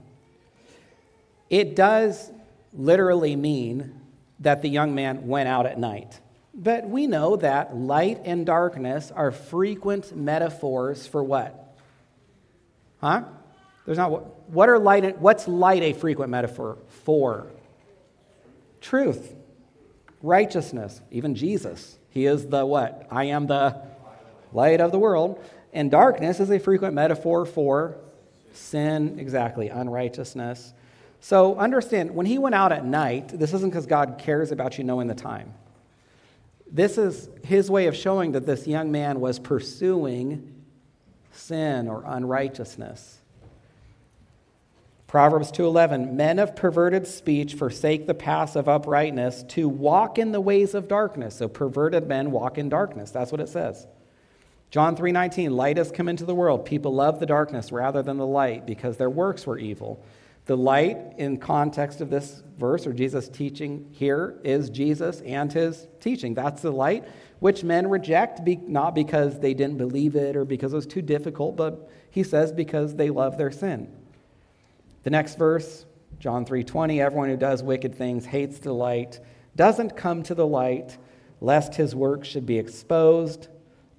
[1.49, 2.31] it does
[2.73, 4.01] literally mean
[4.39, 6.19] that the young man went out at night.
[6.53, 11.77] But we know that light and darkness are frequent metaphors for what?
[13.01, 13.23] Huh?
[13.85, 17.47] There's not what are light what's light a frequent metaphor for?
[18.81, 19.35] Truth.
[20.21, 21.01] Righteousness.
[21.11, 21.97] Even Jesus.
[22.09, 23.07] He is the what?
[23.11, 23.81] I am the
[24.53, 25.43] light of the world.
[25.73, 27.97] And darkness is a frequent metaphor for
[28.53, 30.73] sin, exactly, unrighteousness.
[31.25, 34.83] So understand, when he went out at night, this isn't because God cares about you
[34.83, 35.55] knowing the time.
[36.71, 40.53] This is his way of showing that this young man was pursuing
[41.31, 43.21] sin or unrighteousness.
[45.07, 50.41] Proverbs 2:11 Men of perverted speech forsake the paths of uprightness to walk in the
[50.41, 51.37] ways of darkness.
[51.37, 53.09] So perverted men walk in darkness.
[53.09, 53.87] That's what it says.
[54.69, 56.65] John 3:19 Light has come into the world.
[56.65, 59.99] People love the darkness rather than the light because their works were evil.
[60.45, 65.87] The light in context of this verse or Jesus teaching here is Jesus and his
[65.99, 66.33] teaching.
[66.33, 67.05] That's the light
[67.39, 71.55] which men reject not because they didn't believe it or because it was too difficult,
[71.55, 73.91] but he says because they love their sin.
[75.03, 75.85] The next verse,
[76.19, 79.19] John 3:20, everyone who does wicked things hates the light,
[79.55, 80.97] doesn't come to the light
[81.41, 83.47] lest his work should be exposed.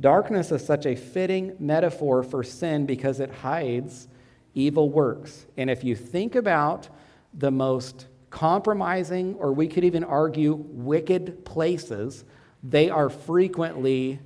[0.01, 4.09] Darkness is such a fitting metaphor for sin because it hides
[4.57, 5.47] evil works.
[5.57, 6.89] And if you think about
[7.33, 12.25] the most compromising, or we could even argue wicked places,
[12.65, 14.19] they are frequently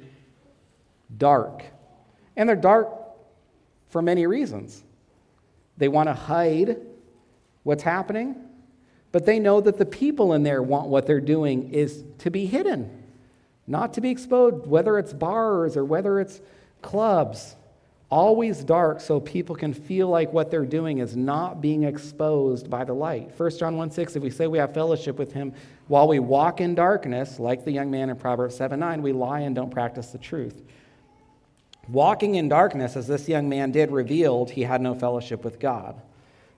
[1.19, 1.65] dark.
[2.37, 2.89] And they're dark
[3.89, 4.83] for many reasons.
[5.77, 6.79] They want to hide
[7.65, 8.37] what's happening,
[9.13, 12.47] but they know that the people in there want what they're doing is to be
[12.47, 13.05] hidden,
[13.67, 16.41] not to be exposed, whether it's bars or whether it's
[16.83, 17.57] clubs
[18.11, 22.85] always dark so people can feel like what they're doing is not being exposed by
[22.85, 23.31] the light.
[23.39, 25.53] 1 John 1 6, if we say we have fellowship with him
[25.87, 29.41] while we walk in darkness, like the young man in Proverbs 7 9, we lie
[29.41, 30.61] and don't practice the truth.
[31.89, 36.01] Walking in darkness, as this young man did, revealed he had no fellowship with God.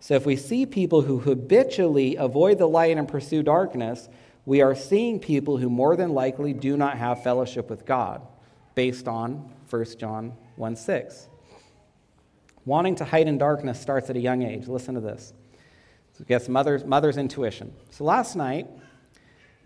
[0.00, 4.08] So if we see people who habitually avoid the light and pursue darkness,
[4.44, 8.20] we are seeing people who more than likely do not have fellowship with God,
[8.74, 11.28] based on 1 John 1 6.
[12.64, 14.68] Wanting to hide in darkness starts at a young age.
[14.68, 15.32] Listen to this.
[16.16, 17.72] So, guess mother's, mother's intuition.
[17.90, 18.68] So, last night,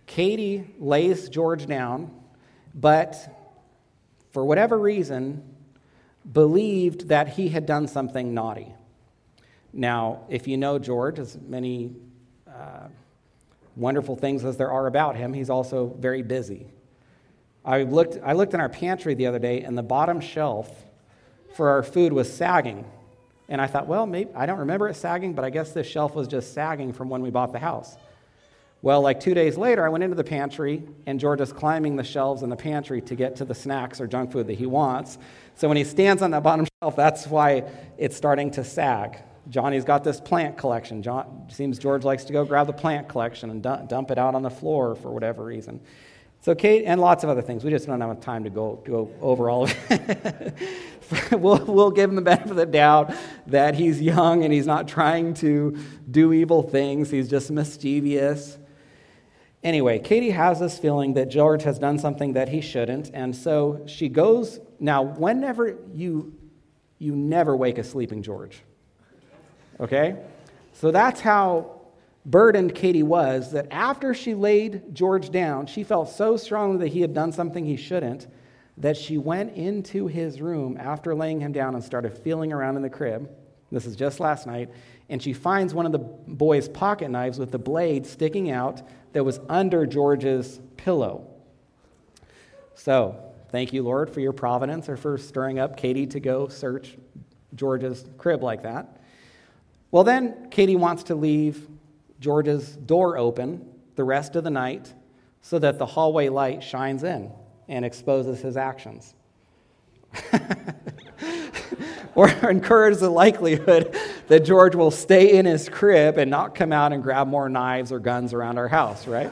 [0.07, 2.11] Katie lays George down,
[2.75, 3.17] but
[4.33, 5.43] for whatever reason,
[6.33, 8.73] believed that he had done something naughty.
[9.73, 11.95] Now, if you know George, as many
[12.49, 12.89] uh,
[13.77, 16.67] wonderful things as there are about him, he's also very busy.
[17.65, 20.71] I looked, I looked in our pantry the other day, and the bottom shelf
[21.57, 22.85] for our food was sagging.
[23.49, 26.15] And I thought, well, maybe, I don't remember it sagging, but I guess this shelf
[26.15, 27.97] was just sagging from when we bought the house.
[28.83, 32.05] Well, like two days later, I went into the pantry, and George is climbing the
[32.05, 35.19] shelves in the pantry to get to the snacks or junk food that he wants.
[35.55, 37.65] So when he stands on that bottom shelf, that's why
[37.97, 39.19] it's starting to sag.
[39.49, 41.03] Johnny's got this plant collection.
[41.03, 44.43] John, seems George likes to go grab the plant collection and dump it out on
[44.43, 45.81] the floor for whatever reason.
[46.47, 47.65] So Kate, and lots of other things.
[47.65, 50.55] We just don't have time to go, go over all of it.
[51.41, 53.13] we'll, we'll give him the benefit of the doubt
[53.49, 55.77] that he's young and he's not trying to
[56.09, 57.11] do evil things.
[57.11, 58.59] He's just mischievous.
[59.65, 63.83] Anyway, Katie has this feeling that George has done something that he shouldn't, and so
[63.89, 64.61] she goes.
[64.79, 66.33] Now, whenever you
[67.01, 68.63] you never wake a sleeping George.
[69.81, 70.17] Okay?
[70.75, 71.76] So that's how
[72.27, 77.01] burdened Katie was that after she laid George down, she felt so strongly that he
[77.01, 78.27] had done something he shouldn't
[78.79, 82.83] that she went into his room after laying him down and started feeling around in
[82.83, 83.31] the crib.
[83.73, 84.71] This is just last night.
[85.09, 89.25] And she finds one of the boy's pocket knives with the blade sticking out that
[89.25, 91.27] was under George's pillow.
[92.75, 93.17] So,
[93.51, 96.99] thank you, Lord, for your providence or for stirring up Katie to go search
[97.55, 99.01] George's crib like that.
[99.91, 101.67] Well, then Katie wants to leave
[102.21, 104.93] George's door open the rest of the night
[105.43, 107.31] so that the hallway light shines in
[107.69, 109.15] and exposes his actions.
[112.15, 113.95] or encourage the likelihood
[114.29, 117.93] that George will stay in his crib and not come out and grab more knives
[117.93, 119.31] or guns around our house, right?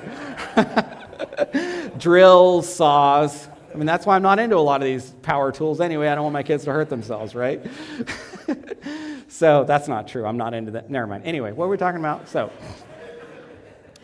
[1.99, 3.49] Drills, saws.
[3.73, 6.09] I mean, that's why I'm not into a lot of these power tools anyway.
[6.09, 7.65] I don't want my kids to hurt themselves, right?
[9.35, 10.27] So that's not true.
[10.27, 10.91] I'm not into that.
[10.91, 11.25] Never mind.
[11.25, 12.29] Anyway, what were we talking about?
[12.29, 12.53] So,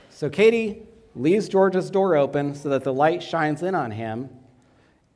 [0.09, 0.83] so Katie
[1.15, 4.29] leaves George's door open so that the light shines in on him,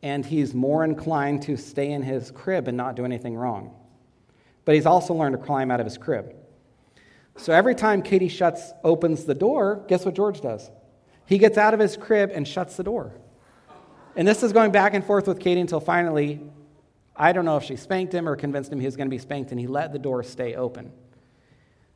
[0.04, 3.74] and he's more inclined to stay in his crib and not do anything wrong.
[4.64, 6.32] But he's also learned to climb out of his crib.
[7.34, 10.70] So every time Katie shuts, opens the door, guess what George does?
[11.26, 13.16] He gets out of his crib and shuts the door.
[14.14, 16.40] And this is going back and forth with Katie until finally,
[17.16, 19.18] I don't know if she spanked him or convinced him he was going to be
[19.18, 20.92] spanked, and he let the door stay open.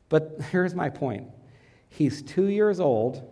[0.07, 1.27] But here's my point
[1.89, 3.27] he's two years old,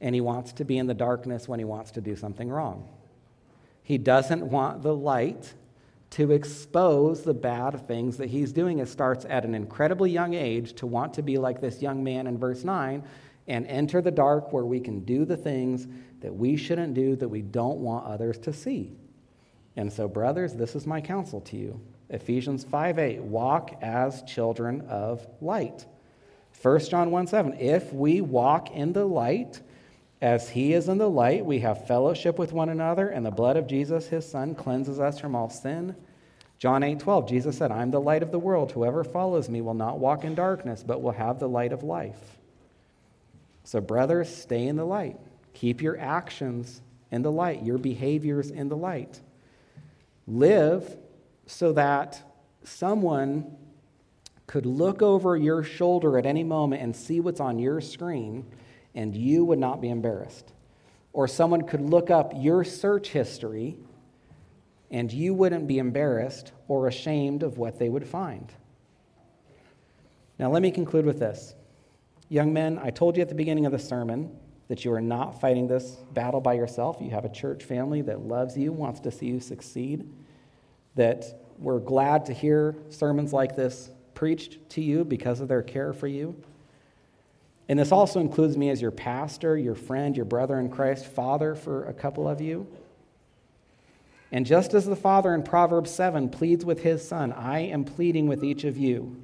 [0.00, 2.88] and he wants to be in the darkness when he wants to do something wrong.
[3.82, 5.54] He doesn't want the light
[6.10, 8.78] to expose the bad things that he's doing.
[8.78, 12.26] It starts at an incredibly young age to want to be like this young man
[12.26, 13.02] in verse 9
[13.46, 15.86] and enter the dark where we can do the things
[16.20, 18.92] that we shouldn't do that we don't want others to see.
[19.76, 21.80] And so, brothers, this is my counsel to you.
[22.08, 25.86] Ephesians 5 8, walk as children of light.
[26.62, 29.60] 1 John 1 7, if we walk in the light,
[30.20, 33.56] as he is in the light, we have fellowship with one another, and the blood
[33.56, 35.96] of Jesus, his son, cleanses us from all sin.
[36.58, 38.72] John 8 12, Jesus said, I'm the light of the world.
[38.72, 42.38] Whoever follows me will not walk in darkness, but will have the light of life.
[43.64, 45.16] So, brothers, stay in the light.
[45.54, 49.20] Keep your actions in the light, your behaviors in the light.
[50.30, 50.96] Live
[51.46, 52.22] so that
[52.62, 53.56] someone
[54.46, 58.46] could look over your shoulder at any moment and see what's on your screen
[58.94, 60.52] and you would not be embarrassed.
[61.12, 63.76] Or someone could look up your search history
[64.90, 68.52] and you wouldn't be embarrassed or ashamed of what they would find.
[70.38, 71.56] Now, let me conclude with this.
[72.28, 74.30] Young men, I told you at the beginning of the sermon
[74.70, 76.98] that you are not fighting this battle by yourself.
[77.00, 80.08] You have a church family that loves you, wants to see you succeed,
[80.94, 81.24] that
[81.58, 86.06] we're glad to hear sermons like this preached to you because of their care for
[86.06, 86.40] you.
[87.68, 91.56] And this also includes me as your pastor, your friend, your brother in Christ, father
[91.56, 92.68] for a couple of you.
[94.30, 98.28] And just as the father in Proverbs 7 pleads with his son, I am pleading
[98.28, 99.16] with each of you.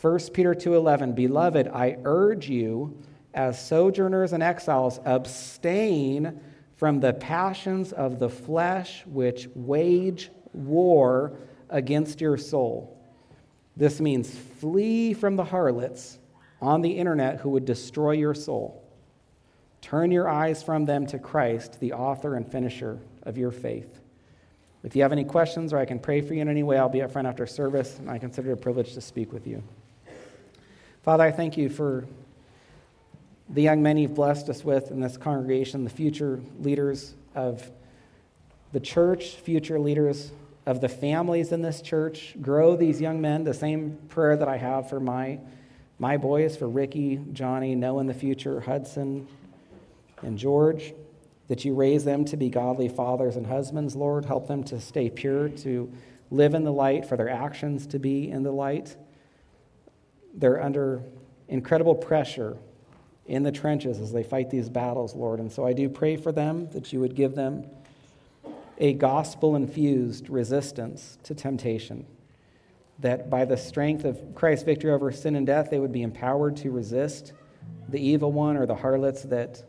[0.00, 2.96] 1 Peter 2:11 Beloved, I urge you
[3.34, 6.40] as sojourners and exiles abstain
[6.74, 11.36] from the passions of the flesh which wage war
[11.68, 12.96] against your soul.
[13.76, 16.18] This means flee from the harlots
[16.60, 18.84] on the internet who would destroy your soul.
[19.80, 24.00] Turn your eyes from them to Christ, the author and finisher of your faith.
[24.82, 26.88] If you have any questions or I can pray for you in any way, I'll
[26.88, 29.62] be up front after service, and I consider it a privilege to speak with you.
[31.02, 32.06] Father, I thank you for
[33.52, 37.68] the young men you've blessed us with in this congregation, the future leaders of
[38.72, 40.30] the church, future leaders
[40.66, 42.36] of the families in this church.
[42.40, 45.40] Grow these young men, the same prayer that I have for my
[45.98, 49.28] my boys for Ricky, Johnny, Noah in the future, Hudson,
[50.22, 50.94] and George,
[51.48, 54.24] that you raise them to be godly fathers and husbands, Lord.
[54.24, 55.92] Help them to stay pure, to
[56.30, 58.96] live in the light, for their actions to be in the light.
[60.32, 61.02] They're under
[61.48, 62.56] incredible pressure
[63.30, 65.38] in the trenches as they fight these battles, Lord.
[65.38, 67.64] And so I do pray for them that you would give them
[68.76, 72.06] a gospel infused resistance to temptation
[72.98, 76.56] that by the strength of Christ's victory over sin and death, they would be empowered
[76.58, 77.32] to resist
[77.88, 79.62] the evil one or the harlots that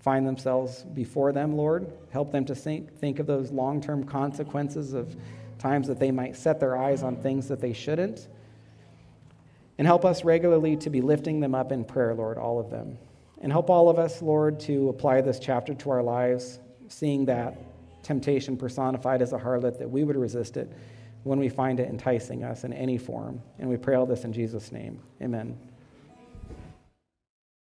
[0.00, 1.92] find themselves before them, Lord.
[2.10, 5.14] Help them to think, think of those long term consequences of
[5.58, 8.26] times that they might set their eyes on things that they shouldn't.
[9.78, 12.98] And help us regularly to be lifting them up in prayer, Lord, all of them.
[13.40, 17.58] And help all of us, Lord, to apply this chapter to our lives, seeing that
[18.02, 20.72] temptation personified as a harlot, that we would resist it
[21.24, 23.40] when we find it enticing us in any form.
[23.58, 25.00] And we pray all this in Jesus' name.
[25.20, 25.58] Amen.